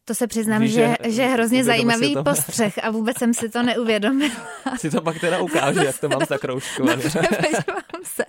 to 0.04 0.14
se 0.14 0.26
přiznám, 0.26 0.62
Víš, 0.62 0.72
že, 0.72 0.96
že 1.04 1.22
je 1.22 1.28
hrozně 1.28 1.64
zajímavý 1.64 2.16
postřeh 2.24 2.78
a 2.82 2.90
vůbec 2.90 3.18
jsem 3.18 3.34
si 3.34 3.48
to 3.48 3.62
neuvědomila. 3.62 4.34
Si 4.76 4.90
to 4.90 5.00
pak 5.00 5.20
teda 5.20 5.38
ukáže, 5.38 5.84
jak 5.84 5.98
to 5.98 6.08
mám 6.08 6.20
zakroužkované. 6.28 7.02
se. 8.02 8.24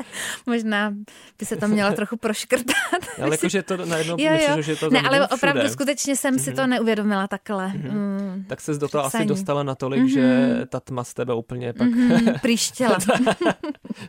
Možná 0.46 0.94
by 1.40 1.46
se 1.46 1.56
to 1.56 1.68
mělo 1.68 1.94
trochu 1.94 2.18
proškrtat. 2.18 2.76
Ale 3.22 3.32
jakože 3.32 3.64
to 3.64 3.86
najednou 3.86 4.16
jo, 4.20 4.32
jo. 4.50 4.62
že 4.62 4.76
to 4.76 4.90
Ne, 4.90 5.02
ale 5.02 5.20
všude. 5.20 5.36
opravdu 5.36 5.70
skutečně 5.70 6.16
jsem 6.16 6.40
si 6.40 6.54
to 6.54 6.62
mhm. 6.62 6.70
neuvědomila 6.70 7.28
takhle. 7.28 7.68
Mm-hmm. 7.68 7.92
Mm, 7.92 8.46
tak 8.48 8.62
se 8.62 8.74
do 8.74 8.88
toho 8.88 9.06
asi 9.06 9.26
dostala 9.26 9.64
natolik, 9.64 10.02
mm-hmm. 10.02 10.14
že 10.14 10.66
ta 10.70 10.80
tma 10.80 11.04
z 11.04 11.14
tebe 11.14 11.34
úplně 11.34 11.74
pak... 11.74 11.88
Mm-hmm, 11.88 12.40
příštěla. 12.44 12.98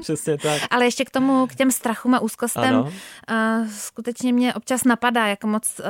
Přesně 0.01 0.39
tak. 0.39 0.63
Ale 0.71 0.85
ještě 0.85 1.05
k 1.05 1.11
tomu, 1.11 1.47
k 1.47 1.55
těm 1.55 1.71
strachům 1.71 2.15
a 2.15 2.21
úzkostem, 2.21 2.75
uh, 2.77 2.91
skutečně 3.71 4.33
mě 4.33 4.55
občas 4.55 4.85
napadá, 4.85 5.27
jak 5.27 5.45
moc 5.45 5.81
uh, 5.81 5.87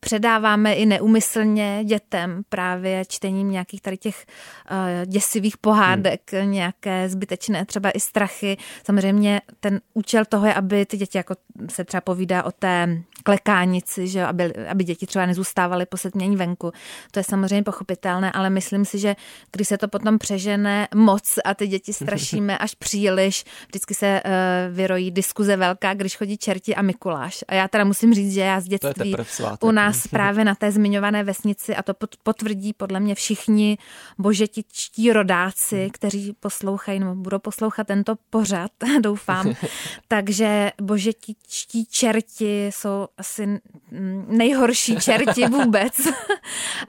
předáváme 0.00 0.74
i 0.74 0.86
neumyslně 0.86 1.80
dětem 1.84 2.42
právě 2.48 3.04
čtením 3.08 3.50
nějakých 3.50 3.80
tady 3.80 3.96
těch 3.96 4.26
uh, 4.70 5.06
děsivých 5.06 5.56
pohádek, 5.56 6.32
hmm. 6.32 6.50
nějaké 6.50 7.08
zbytečné 7.08 7.64
třeba 7.64 7.90
i 7.90 8.00
strachy. 8.00 8.56
Samozřejmě 8.84 9.40
ten 9.60 9.80
účel 9.94 10.24
toho 10.24 10.46
je, 10.46 10.54
aby 10.54 10.86
ty 10.86 10.96
děti, 10.96 11.18
jako 11.18 11.34
se 11.70 11.84
třeba 11.84 12.00
povídá 12.00 12.42
o 12.42 12.50
té 12.50 13.02
klekánici, 13.22 14.08
že 14.08 14.24
aby, 14.24 14.54
aby 14.54 14.84
děti 14.84 15.06
třeba 15.06 15.26
nezůstávaly 15.26 15.86
po 15.86 15.96
setmění 15.96 16.36
venku. 16.36 16.72
To 17.10 17.20
je 17.20 17.24
samozřejmě 17.24 17.62
pochopitelné, 17.62 18.32
ale 18.32 18.50
myslím 18.50 18.84
si, 18.84 18.98
že 18.98 19.16
když 19.52 19.68
se 19.68 19.78
to 19.78 19.88
potom 19.88 20.18
přežene 20.18 20.88
moc 20.94 21.38
a 21.44 21.54
ty 21.54 21.66
děti 21.66 21.92
strašíme 21.92 22.58
až 22.58 22.74
příliš, 22.74 23.44
vždycky 23.66 23.94
se 23.94 24.22
uh, 24.24 24.76
vyrojí 24.76 25.10
diskuze 25.10 25.56
velká, 25.56 25.94
když 25.94 26.16
chodí 26.16 26.38
čerti 26.38 26.74
a 26.74 26.82
Mikuláš. 26.82 27.44
A 27.48 27.54
já 27.54 27.68
teda 27.68 27.84
musím 27.84 28.14
říct, 28.14 28.34
že 28.34 28.40
já 28.40 28.60
z 28.60 28.64
dětství 28.64 29.16
u 29.60 29.70
nás 29.70 29.87
nás 29.88 30.06
právě 30.06 30.44
na 30.44 30.54
té 30.54 30.72
zmiňované 30.72 31.24
vesnici 31.24 31.76
a 31.76 31.82
to 31.82 31.94
potvrdí 32.22 32.72
podle 32.72 33.00
mě 33.00 33.14
všichni 33.14 33.78
božetičtí 34.18 35.12
rodáci, 35.12 35.90
kteří 35.92 36.36
poslouchají 36.40 37.00
nebo 37.00 37.14
budou 37.14 37.38
poslouchat 37.38 37.86
tento 37.86 38.14
pořad, 38.30 38.70
doufám. 39.00 39.54
Takže 40.08 40.72
božetičtí 40.82 41.86
čerti 41.86 42.66
jsou 42.66 43.08
asi 43.18 43.60
nejhorší 44.28 44.96
čerti 44.96 45.46
vůbec. 45.50 45.92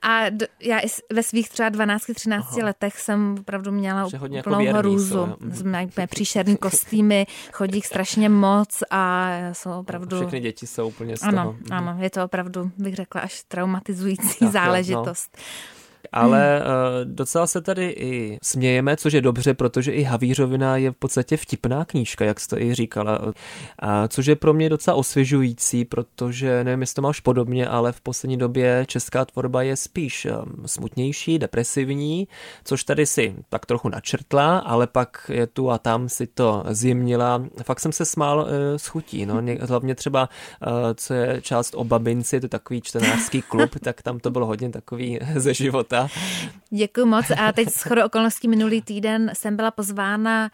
A 0.01 0.21
já 0.61 0.79
ve 1.13 1.23
svých 1.23 1.49
třeba 1.49 1.69
12-13 1.69 2.63
letech 2.63 2.99
jsem 2.99 3.35
opravdu 3.39 3.71
měla 3.71 4.05
úplnou 4.05 4.59
jako 4.59 4.77
hrůzu. 4.77 5.35
Jsme 5.53 5.87
příšerný 6.07 6.57
kostýmy, 6.57 7.27
chodí 7.51 7.81
strašně 7.81 8.29
moc 8.29 8.83
a 8.91 9.29
jsou 9.53 9.71
opravdu... 9.71 10.17
Všechny 10.17 10.39
děti 10.39 10.67
jsou 10.67 10.87
úplně 10.87 11.17
z 11.17 11.23
ano, 11.23 11.43
toho. 11.43 11.55
Ano, 11.71 11.97
je 11.99 12.09
to 12.09 12.23
opravdu, 12.23 12.71
bych 12.89 12.95
řekla, 12.95 13.21
až 13.21 13.43
traumatizující 13.47 14.39
tak, 14.39 14.51
záležitost. 14.51 15.37
No. 15.37 15.43
Ale 16.11 16.57
hmm. 16.57 17.15
docela 17.15 17.47
se 17.47 17.61
tady 17.61 17.85
i 17.85 18.37
smějeme, 18.43 18.97
což 18.97 19.13
je 19.13 19.21
dobře, 19.21 19.53
protože 19.53 19.91
i 19.91 20.03
Havířovina 20.03 20.77
je 20.77 20.91
v 20.91 20.95
podstatě 20.95 21.37
vtipná 21.37 21.85
knížka, 21.85 22.25
jak 22.25 22.39
jste 22.39 22.59
i 22.59 22.73
říkala. 22.73 23.19
A 23.79 24.07
což 24.07 24.25
je 24.25 24.35
pro 24.35 24.53
mě 24.53 24.69
docela 24.69 24.97
osvěžující, 24.97 25.85
protože 25.85 26.63
nevím, 26.63 26.81
jestli 26.81 26.95
to 26.95 27.01
máš 27.01 27.19
podobně, 27.19 27.67
ale 27.67 27.91
v 27.91 28.01
poslední 28.01 28.37
době 28.37 28.85
česká 28.87 29.25
tvorba 29.25 29.61
je 29.61 29.75
spíš 29.75 30.25
eh, 30.25 30.33
smutnější, 30.65 31.39
depresivní, 31.39 32.27
což 32.63 32.83
tady 32.83 33.05
si 33.05 33.35
tak 33.49 33.65
trochu 33.65 33.89
načrtla, 33.89 34.57
ale 34.57 34.87
pak 34.87 35.31
je 35.33 35.47
tu 35.47 35.71
a 35.71 35.77
tam 35.77 36.09
si 36.09 36.27
to 36.27 36.63
zjemnila. 36.69 37.43
Fakt 37.63 37.79
jsem 37.79 37.91
se 37.91 38.05
smál 38.05 38.47
s 38.77 38.87
chutí, 38.87 39.25
no. 39.25 39.41
hlavně 39.61 39.95
třeba, 39.95 40.29
uh, 40.67 40.73
co 40.95 41.13
je 41.13 41.41
část 41.41 41.75
o 41.75 41.83
babinci, 41.83 42.39
to 42.39 42.45
je 42.45 42.49
takový 42.49 42.81
čtenářský 42.81 43.41
klub, 43.41 43.69
tak 43.83 44.01
tam 44.01 44.19
to 44.19 44.31
bylo 44.31 44.45
hodně 44.45 44.69
takový 44.69 45.19
ze 45.35 45.53
života 45.53 45.98
života. 46.07 46.49
Děkuji 46.69 47.05
moc 47.05 47.25
a 47.37 47.51
teď 47.51 47.69
s 47.69 47.83
chodou 47.83 48.05
okolností 48.05 48.47
minulý 48.47 48.81
týden 48.81 49.31
jsem 49.33 49.55
byla 49.55 49.71
pozvána 49.71 50.51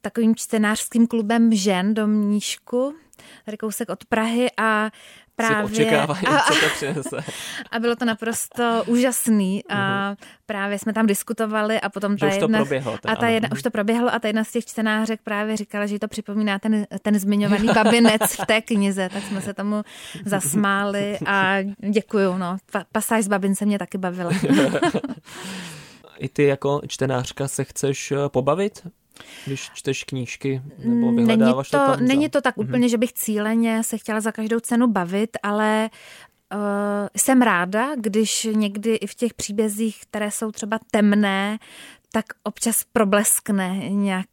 takovým 0.00 0.36
čtenářským 0.36 1.06
klubem 1.06 1.54
žen 1.54 1.94
do 1.94 2.06
Mníšku, 2.06 2.94
kousek 3.60 3.88
od 3.88 4.04
Prahy 4.04 4.46
a 4.56 4.90
právě... 5.36 5.64
očekávají, 5.64 6.26
a, 6.26 6.40
co 6.40 6.54
to 6.60 6.68
přinese. 6.74 7.16
A 7.70 7.78
bylo 7.78 7.96
to 7.96 8.04
naprosto 8.04 8.82
úžasný 8.86 9.64
a 9.68 9.74
uh-huh. 9.74 10.16
právě 10.46 10.78
jsme 10.78 10.92
tam 10.92 11.06
diskutovali 11.06 11.80
a 11.80 11.88
potom 11.88 12.16
ta 12.16 12.26
už 12.26 12.34
jedna... 12.34 12.58
To 12.58 12.64
proběhlo, 12.64 12.98
a 13.04 13.16
ta 13.16 13.28
jedna, 13.28 13.48
už 13.52 13.62
to 13.62 13.70
proběhlo 13.70 14.14
a 14.14 14.18
ta 14.18 14.28
jedna 14.28 14.44
z 14.44 14.52
těch 14.52 14.66
čtenářek 14.66 15.20
právě 15.24 15.56
říkala, 15.56 15.86
že 15.86 15.98
to 15.98 16.08
připomíná 16.08 16.58
ten, 16.58 16.86
ten 17.02 17.18
zmiňovaný 17.18 17.68
babinec 17.74 18.22
v 18.22 18.46
té 18.46 18.60
knize, 18.60 19.08
tak 19.12 19.22
jsme 19.22 19.40
se 19.40 19.54
tomu 19.54 19.82
zasmáli 20.24 21.18
a 21.26 21.56
děkuju, 21.90 22.36
no. 22.36 22.56
Pasáž 22.92 23.24
s 23.24 23.28
babince 23.28 23.66
mě 23.66 23.78
taky 23.78 23.98
bavila. 23.98 24.30
I 26.18 26.28
ty 26.28 26.44
jako 26.44 26.80
čtenářka 26.86 27.48
se 27.48 27.64
chceš 27.64 28.12
eh, 28.12 28.16
pobavit? 28.28 28.86
Když 29.46 29.70
čteš 29.74 30.04
knížky 30.04 30.62
nebo 30.78 31.12
vyhledáváš 31.12 31.70
není 31.70 31.84
to, 31.84 31.92
to 31.92 31.96
tam 31.96 32.06
Není 32.06 32.28
to 32.28 32.40
tak 32.40 32.56
mm-hmm. 32.56 32.68
úplně, 32.68 32.88
že 32.88 32.98
bych 32.98 33.12
cíleně 33.12 33.82
se 33.82 33.98
chtěla 33.98 34.20
za 34.20 34.32
každou 34.32 34.60
cenu 34.60 34.86
bavit, 34.86 35.36
ale 35.42 35.90
uh, 36.54 36.58
jsem 37.16 37.42
ráda, 37.42 37.94
když 37.96 38.48
někdy 38.52 38.94
i 38.94 39.06
v 39.06 39.14
těch 39.14 39.34
příbězích, 39.34 40.00
které 40.02 40.30
jsou 40.30 40.52
třeba 40.52 40.78
temné, 40.90 41.58
tak 42.12 42.24
občas 42.42 42.84
probleskne 42.92 43.78
nějak 43.88 44.26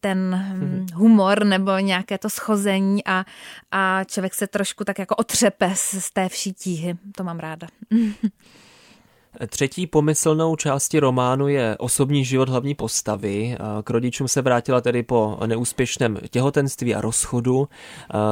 ten 0.00 0.18
mm, 0.54 0.86
humor 0.94 1.44
nebo 1.44 1.78
nějaké 1.78 2.18
to 2.18 2.30
schození 2.30 3.04
a, 3.04 3.24
a 3.70 4.04
člověk 4.04 4.34
se 4.34 4.46
trošku 4.46 4.84
tak 4.84 4.98
jako 4.98 5.14
otřepe 5.14 5.72
z 5.76 6.10
té 6.12 6.28
vší 6.28 6.52
tíhy. 6.52 6.96
To 7.16 7.24
mám 7.24 7.38
ráda. 7.38 7.66
Třetí 9.46 9.86
pomyslnou 9.86 10.56
části 10.56 10.98
románu 10.98 11.48
je 11.48 11.76
osobní 11.78 12.24
život 12.24 12.48
hlavní 12.48 12.74
postavy. 12.74 13.56
K 13.84 13.90
rodičům 13.90 14.28
se 14.28 14.42
vrátila 14.42 14.80
tedy 14.80 15.02
po 15.02 15.38
neúspěšném 15.46 16.18
těhotenství 16.30 16.94
a 16.94 17.00
rozchodu. 17.00 17.68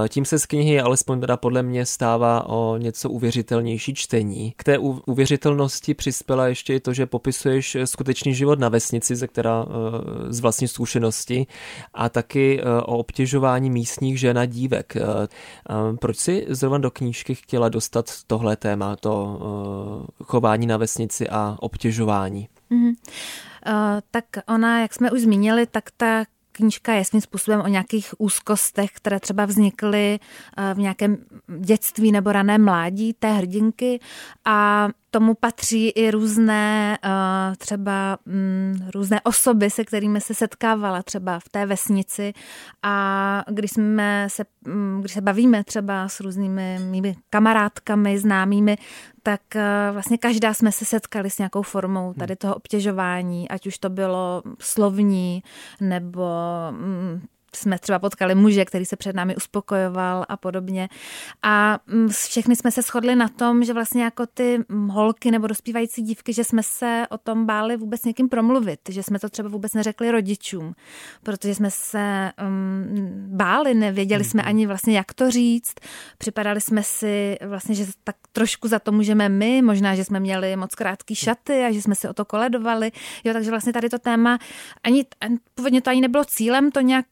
Tím 0.09 0.25
se 0.25 0.38
z 0.38 0.47
knihy 0.47 0.81
alespoň 0.81 1.21
teda 1.21 1.37
podle 1.37 1.62
mě 1.62 1.87
stává 1.87 2.49
o 2.49 2.77
něco 2.77 3.11
uvěřitelnější 3.11 3.95
čtení. 3.95 4.55
K 4.57 4.64
té 4.64 4.79
uvěřitelnosti 4.79 5.95
přispěla 5.95 6.47
ještě 6.47 6.75
i 6.75 6.81
to, 6.81 6.93
že 6.93 7.07
popisuješ 7.07 7.77
skutečný 7.85 8.35
život 8.35 8.59
na 8.59 8.69
vesnici, 8.69 9.17
ze 9.17 9.29
která 9.29 9.67
e, 9.67 10.33
z 10.33 10.40
vlastní 10.40 10.69
zkušenosti 10.69 11.47
a 11.95 12.09
taky 12.09 12.61
e, 12.61 12.64
o 12.64 12.99
obtěžování 12.99 13.71
místních 13.71 14.21
žen 14.21 14.38
a 14.38 14.45
dívek. 14.45 14.97
E, 14.97 15.03
proč 16.01 16.17
si 16.17 16.47
zrovna 16.49 16.79
do 16.79 16.90
knížky 16.90 17.35
chtěla 17.35 17.69
dostat 17.69 18.11
tohle 18.27 18.57
téma, 18.57 18.97
to 18.97 19.40
chování 20.25 20.67
na 20.67 20.77
vesnici? 20.77 20.93
Vesnici 20.94 21.28
a 21.28 21.57
obtěžování. 21.61 22.48
Mm-hmm. 22.70 22.94
Uh, 23.66 24.00
tak 24.11 24.24
ona, 24.48 24.80
jak 24.80 24.94
jsme 24.94 25.11
už 25.11 25.20
zmínili, 25.20 25.66
tak 25.66 25.90
ta 25.96 26.24
knížka 26.52 26.92
je 26.92 27.04
svým 27.04 27.20
způsobem 27.20 27.61
o 27.61 27.68
nějakých 27.68 28.14
úzkostech, 28.18 28.90
které 28.92 29.20
třeba 29.20 29.44
vznikly 29.44 30.18
v 30.74 30.78
nějakém 30.78 31.16
dětství 31.59 32.12
nebo 32.12 32.33
raném 32.33 32.64
mládí 32.64 33.12
té 33.12 33.33
hrdinky 33.33 34.00
a 34.44 34.88
tomu 35.14 35.35
patří 35.35 35.88
i 35.88 36.11
různé 36.11 36.98
uh, 37.05 37.55
třeba 37.57 38.18
um, 38.27 38.88
různé 38.94 39.20
osoby, 39.20 39.70
se 39.70 39.85
kterými 39.85 40.20
se 40.20 40.35
setkávala 40.35 41.03
třeba 41.03 41.38
v 41.38 41.48
té 41.48 41.66
vesnici. 41.66 42.33
A 42.83 43.44
když 43.50 43.70
jsme 43.70 44.27
se, 44.31 44.44
um, 44.66 45.00
když 45.00 45.12
se 45.12 45.20
bavíme 45.20 45.64
třeba 45.64 46.09
s 46.09 46.20
různými 46.20 46.79
mými 46.90 47.16
kamarádkami, 47.31 48.18
známými, 48.18 48.79
tak 49.22 49.40
uh, 49.55 49.61
vlastně 49.92 50.18
každá 50.18 50.55
jsme 50.55 50.72
se 50.72 50.85
setkali 50.85 51.31
s 51.31 51.38
nějakou 51.38 51.62
formou 51.62 52.14
tady 52.14 52.37
toho 52.37 52.55
obtěžování, 52.55 53.48
ať 53.48 53.66
už 53.66 53.79
to 53.79 53.90
bylo 53.90 54.42
slovní 54.59 55.42
nebo 55.81 56.27
um, 56.70 57.22
jsme 57.57 57.79
třeba 57.79 57.99
potkali 57.99 58.35
muže, 58.35 58.64
který 58.64 58.85
se 58.85 58.97
před 58.97 59.17
námi 59.17 59.37
uspokojoval 59.37 60.25
a 60.29 60.37
podobně. 60.37 60.88
A 61.43 61.79
mm, 61.87 62.09
všechny 62.09 62.57
jsme 62.57 62.71
se 62.71 62.83
shodli 62.83 63.17
na 63.17 63.29
tom, 63.29 63.64
že 63.64 63.73
vlastně 63.73 64.03
jako 64.03 64.27
ty 64.27 64.64
holky 64.90 65.31
nebo 65.31 65.47
dospívající 65.47 66.03
dívky, 66.03 66.33
že 66.33 66.45
jsme 66.45 66.62
se 66.62 67.07
o 67.11 67.19
tom 67.19 67.47
báli 67.47 67.77
vůbec 67.77 68.05
někým 68.05 68.29
promluvit, 68.29 68.81
že 68.88 69.03
jsme 69.03 69.19
to 69.19 69.29
třeba 69.29 69.49
vůbec 69.49 69.75
neřekli 69.75 70.11
rodičům, 70.11 70.75
protože 71.23 71.55
jsme 71.55 71.71
se 71.71 72.33
um, 72.47 72.85
báli, 73.37 73.75
nevěděli 73.75 74.25
jsme 74.25 74.43
mhm. 74.43 74.49
ani 74.49 74.67
vlastně, 74.67 74.97
jak 74.97 75.14
to 75.14 75.31
říct. 75.31 75.75
Připadali 76.19 76.61
jsme 76.61 76.83
si 76.83 77.37
vlastně, 77.47 77.75
že 77.75 77.87
tak 78.05 78.17
trošku 78.33 78.69
za 78.69 78.79
to 78.79 78.93
můžeme 78.93 79.29
my, 79.29 79.62
možná, 79.62 79.95
že 79.95 80.05
jsme 80.05 80.21
měli 80.21 80.57
moc 80.57 80.75
krátký 80.75 81.14
šaty 81.14 81.64
a 81.64 81.73
že 81.73 81.83
jsme 81.83 81.95
si 81.95 82.09
o 82.09 82.14
to 82.14 82.25
koledovali. 82.25 82.93
Jo, 83.25 83.33
takže 83.33 83.51
vlastně 83.51 83.73
tady 83.73 83.88
to 83.88 83.99
téma, 83.99 84.38
ani, 84.85 85.07
původně 85.55 85.83
to 85.83 85.90
ani 85.90 86.01
nebylo 86.01 86.25
cílem 86.25 86.71
to 86.71 86.81
nějak 86.81 87.07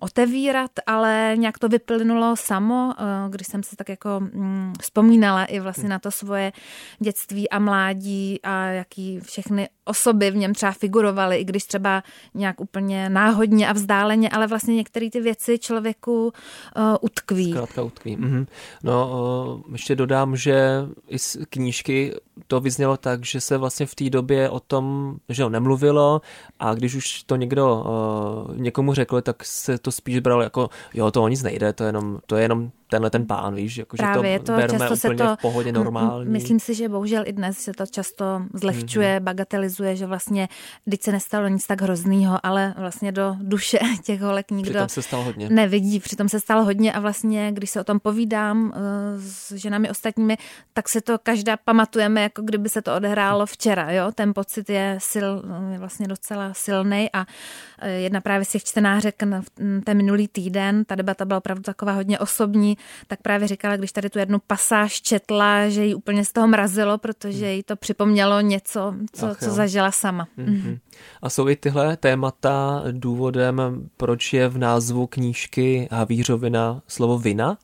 otevírat, 0.00 0.70
ale 0.86 1.32
nějak 1.36 1.58
to 1.58 1.68
vyplynulo 1.68 2.36
samo, 2.36 2.94
eh, 2.98 3.04
když 3.30 3.46
jsem 3.46 3.62
se 3.62 3.76
tak 3.76 3.88
jako 3.88 4.20
mm, 4.20 4.72
vzpomínala 4.80 5.44
i 5.44 5.60
vlastně 5.60 5.88
na 5.88 5.98
to 5.98 6.10
svoje 6.10 6.52
dětství 6.98 7.50
a 7.50 7.58
mládí 7.58 8.40
a 8.42 8.64
jaký 8.64 9.20
všechny 9.20 9.68
osoby 9.86 10.30
v 10.30 10.36
něm 10.36 10.54
třeba 10.54 10.72
figurovaly, 10.72 11.36
i 11.36 11.44
když 11.44 11.64
třeba 11.64 12.02
nějak 12.34 12.60
úplně 12.60 13.08
náhodně 13.08 13.68
a 13.68 13.72
vzdáleně, 13.72 14.28
ale 14.30 14.46
vlastně 14.46 14.74
některé 14.74 15.10
ty 15.10 15.20
věci 15.20 15.58
člověku 15.58 16.24
uh, 16.26 16.96
utkví. 17.00 17.50
Zkrátka 17.50 17.82
utkví. 17.82 18.16
Mhm. 18.16 18.46
No, 18.82 19.10
uh, 19.66 19.72
ještě 19.72 19.96
dodám, 19.96 20.36
že 20.36 20.86
i 21.08 21.18
z 21.18 21.36
knížky 21.50 22.14
to 22.46 22.60
vyznělo 22.60 22.96
tak, 22.96 23.24
že 23.24 23.40
se 23.40 23.56
vlastně 23.56 23.86
v 23.86 23.94
té 23.94 24.10
době 24.10 24.50
o 24.50 24.60
tom, 24.60 25.16
že 25.28 25.42
ho 25.42 25.48
nemluvilo 25.48 26.20
a 26.58 26.74
když 26.74 26.94
už 26.94 27.22
to 27.22 27.36
někdo 27.36 27.84
uh, 28.48 28.56
někomu 28.56 28.94
řekl, 28.94 29.20
tak 29.20 29.44
se 29.44 29.78
to 29.78 29.92
spíš 29.92 30.18
bralo 30.18 30.42
jako, 30.42 30.68
jo, 30.94 31.10
to 31.10 31.22
o 31.22 31.28
nic 31.28 31.42
nejde, 31.42 31.72
to 31.72 31.84
je 31.84 31.88
jenom, 31.88 32.18
to 32.26 32.36
je 32.36 32.42
jenom 32.42 32.70
tenhle 32.88 33.10
ten 33.10 33.26
pán, 33.26 33.54
víš, 33.54 33.76
jako, 33.76 33.96
Právě 33.96 34.32
že 34.32 34.38
to, 34.38 34.44
to 34.44 34.52
berme 34.52 34.78
často 34.78 34.94
úplně 34.94 35.18
se 35.18 35.24
to, 35.24 35.36
v 35.36 35.40
pohodě 35.40 35.72
normální. 35.72 36.30
Myslím 36.30 36.60
si, 36.60 36.74
že 36.74 36.88
bohužel 36.88 37.22
i 37.26 37.32
dnes 37.32 37.58
se 37.58 37.72
to 37.72 37.86
často 37.86 38.42
zlehčuje, 38.54 39.16
mm-hmm. 39.16 39.22
bagatelizuje, 39.22 39.96
že 39.96 40.06
vlastně, 40.06 40.48
když 40.84 41.00
se 41.02 41.12
nestalo 41.12 41.48
nic 41.48 41.66
tak 41.66 41.82
hroznýho, 41.82 42.38
ale 42.42 42.74
vlastně 42.78 43.12
do 43.12 43.36
duše 43.40 43.78
těch 44.04 44.20
holek 44.20 44.50
nikdo 44.50 44.70
přitom 44.70 44.88
se 44.88 45.02
stalo 45.02 45.24
hodně. 45.24 45.48
nevidí. 45.50 46.00
Přitom 46.00 46.28
se 46.28 46.40
stalo 46.40 46.64
hodně 46.64 46.92
a 46.92 47.00
vlastně, 47.00 47.52
když 47.52 47.70
se 47.70 47.80
o 47.80 47.84
tom 47.84 48.00
povídám 48.00 48.64
uh, 48.64 48.72
s 49.18 49.52
ženami 49.52 49.90
ostatními, 49.90 50.38
tak 50.72 50.88
se 50.88 51.00
to 51.00 51.18
každá 51.18 51.56
pamatujeme, 51.56 52.22
jako 52.22 52.42
kdyby 52.42 52.68
se 52.68 52.82
to 52.82 52.96
odehrálo 52.96 53.46
včera, 53.46 53.90
jo, 53.90 54.12
ten 54.14 54.34
pocit 54.34 54.70
je, 54.70 54.98
sil, 55.10 55.28
je 55.72 55.78
vlastně 55.78 56.08
docela 56.08 56.54
silný 56.54 57.10
a 57.12 57.20
uh, 57.20 57.88
jedna 57.88 58.20
právě 58.20 58.44
z 58.44 58.48
těch 58.48 58.64
čtenářek 58.64 59.14
ten 59.84 59.96
minulý 59.96 60.28
týden, 60.28 60.84
ta 60.84 60.94
debata 60.94 61.24
byla 61.24 61.38
opravdu 61.38 61.62
taková 61.62 61.92
hodně 61.92 62.18
osobní, 62.18 62.75
tak 63.06 63.22
právě 63.22 63.48
říkala, 63.48 63.76
když 63.76 63.92
tady 63.92 64.10
tu 64.10 64.18
jednu 64.18 64.38
pasáž 64.46 65.00
četla, 65.00 65.68
že 65.68 65.84
jí 65.84 65.94
úplně 65.94 66.24
z 66.24 66.32
toho 66.32 66.46
mrazilo, 66.46 66.98
protože 66.98 67.52
jí 67.52 67.62
to 67.62 67.76
připomnělo 67.76 68.40
něco, 68.40 68.94
co, 69.12 69.26
Ach, 69.26 69.38
co 69.38 69.50
zažila 69.50 69.92
sama. 69.92 70.28
Mm-hmm. 70.38 70.78
A 71.22 71.30
jsou 71.30 71.48
i 71.48 71.56
tyhle 71.56 71.96
témata 71.96 72.82
důvodem, 72.90 73.88
proč 73.96 74.32
je 74.32 74.48
v 74.48 74.58
názvu 74.58 75.06
knížky 75.06 75.88
Havířovina 75.90 76.82
slovo 76.88 77.18
vina? 77.18 77.58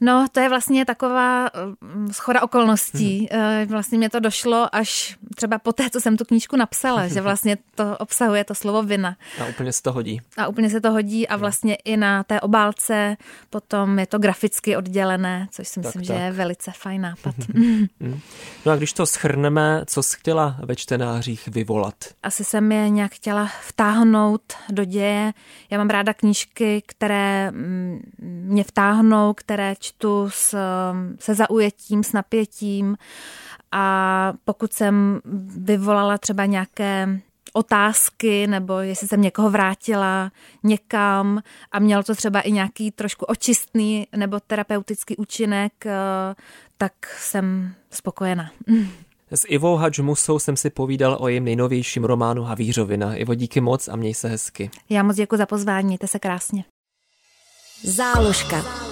No, 0.00 0.26
to 0.32 0.40
je 0.40 0.48
vlastně 0.48 0.84
taková 0.84 1.50
mm, 1.80 2.12
schoda 2.12 2.42
okolností. 2.42 3.28
Hmm. 3.32 3.66
Vlastně 3.68 3.98
mě 3.98 4.10
to 4.10 4.20
došlo 4.20 4.74
až 4.74 5.16
třeba 5.36 5.58
po 5.58 5.72
té, 5.72 5.90
co 5.90 6.00
jsem 6.00 6.16
tu 6.16 6.24
knížku 6.24 6.56
napsala, 6.56 7.08
že 7.08 7.20
vlastně 7.32 7.56
to 7.74 7.96
obsahuje 7.98 8.44
to 8.44 8.54
slovo 8.54 8.82
vina. 8.82 9.16
A 9.42 9.46
úplně 9.46 9.72
se 9.72 9.82
to 9.82 9.92
hodí. 9.92 10.20
A 10.36 10.46
úplně 10.46 10.70
se 10.70 10.80
to 10.80 10.90
hodí 10.90 11.28
a 11.28 11.36
vlastně 11.36 11.74
i 11.74 11.96
na 11.96 12.24
té 12.24 12.40
obálce 12.40 13.16
potom 13.50 13.98
je 13.98 14.06
to 14.06 14.18
graficky 14.18 14.76
oddělené, 14.76 15.48
což 15.50 15.68
si 15.68 15.80
myslím, 15.80 16.02
tak, 16.02 16.04
že 16.04 16.12
tak. 16.12 16.22
je 16.22 16.32
velice 16.32 16.72
fajn 16.72 17.00
nápad. 17.00 17.34
Hmm. 17.54 18.20
no 18.66 18.72
a 18.72 18.76
když 18.76 18.92
to 18.92 19.06
schrneme, 19.06 19.82
co 19.86 20.02
jsi 20.02 20.16
chtěla 20.18 20.56
ve 20.62 20.76
čtenářích 20.76 21.48
vyvolat? 21.48 21.94
Asi 22.22 22.44
jsem 22.44 22.72
je 22.72 22.90
nějak 22.90 23.12
chtěla 23.12 23.50
vtáhnout 23.66 24.42
do 24.68 24.84
děje. 24.84 25.32
Já 25.70 25.78
mám 25.78 25.90
ráda 25.90 26.14
knížky, 26.14 26.82
které 26.86 27.50
mm, 27.50 28.00
mě 28.22 28.64
vtáhnou, 28.64 29.34
které 29.34 29.61
čtu 29.78 30.30
s, 30.30 30.56
se 31.18 31.34
zaujetím, 31.34 32.04
s 32.04 32.12
napětím 32.12 32.96
a 33.72 34.32
pokud 34.44 34.72
jsem 34.72 35.20
vyvolala 35.56 36.18
třeba 36.18 36.44
nějaké 36.46 37.20
otázky, 37.52 38.46
nebo 38.46 38.78
jestli 38.78 39.08
jsem 39.08 39.22
někoho 39.22 39.50
vrátila 39.50 40.32
někam 40.62 41.42
a 41.72 41.78
mělo 41.78 42.02
to 42.02 42.14
třeba 42.14 42.40
i 42.40 42.52
nějaký 42.52 42.90
trošku 42.90 43.24
očistný 43.24 44.06
nebo 44.16 44.40
terapeutický 44.40 45.16
účinek, 45.16 45.86
eh, 45.86 46.34
tak 46.78 46.92
jsem 47.18 47.74
spokojená. 47.90 48.50
S 49.34 49.44
Ivou 49.48 49.76
Hadžmusou 49.76 50.38
jsem 50.38 50.56
si 50.56 50.70
povídal 50.70 51.16
o 51.20 51.28
jejím 51.28 51.44
nejnovějším 51.44 52.04
románu 52.04 52.42
Havířovina. 52.42 53.14
Ivo, 53.14 53.34
díky 53.34 53.60
moc 53.60 53.88
a 53.88 53.96
měj 53.96 54.14
se 54.14 54.28
hezky. 54.28 54.70
Já 54.88 55.02
moc 55.02 55.16
děkuji 55.16 55.36
za 55.36 55.46
pozvání, 55.46 55.86
mějte 55.86 56.06
se 56.06 56.18
krásně. 56.18 56.64
Záložka. 57.84 58.91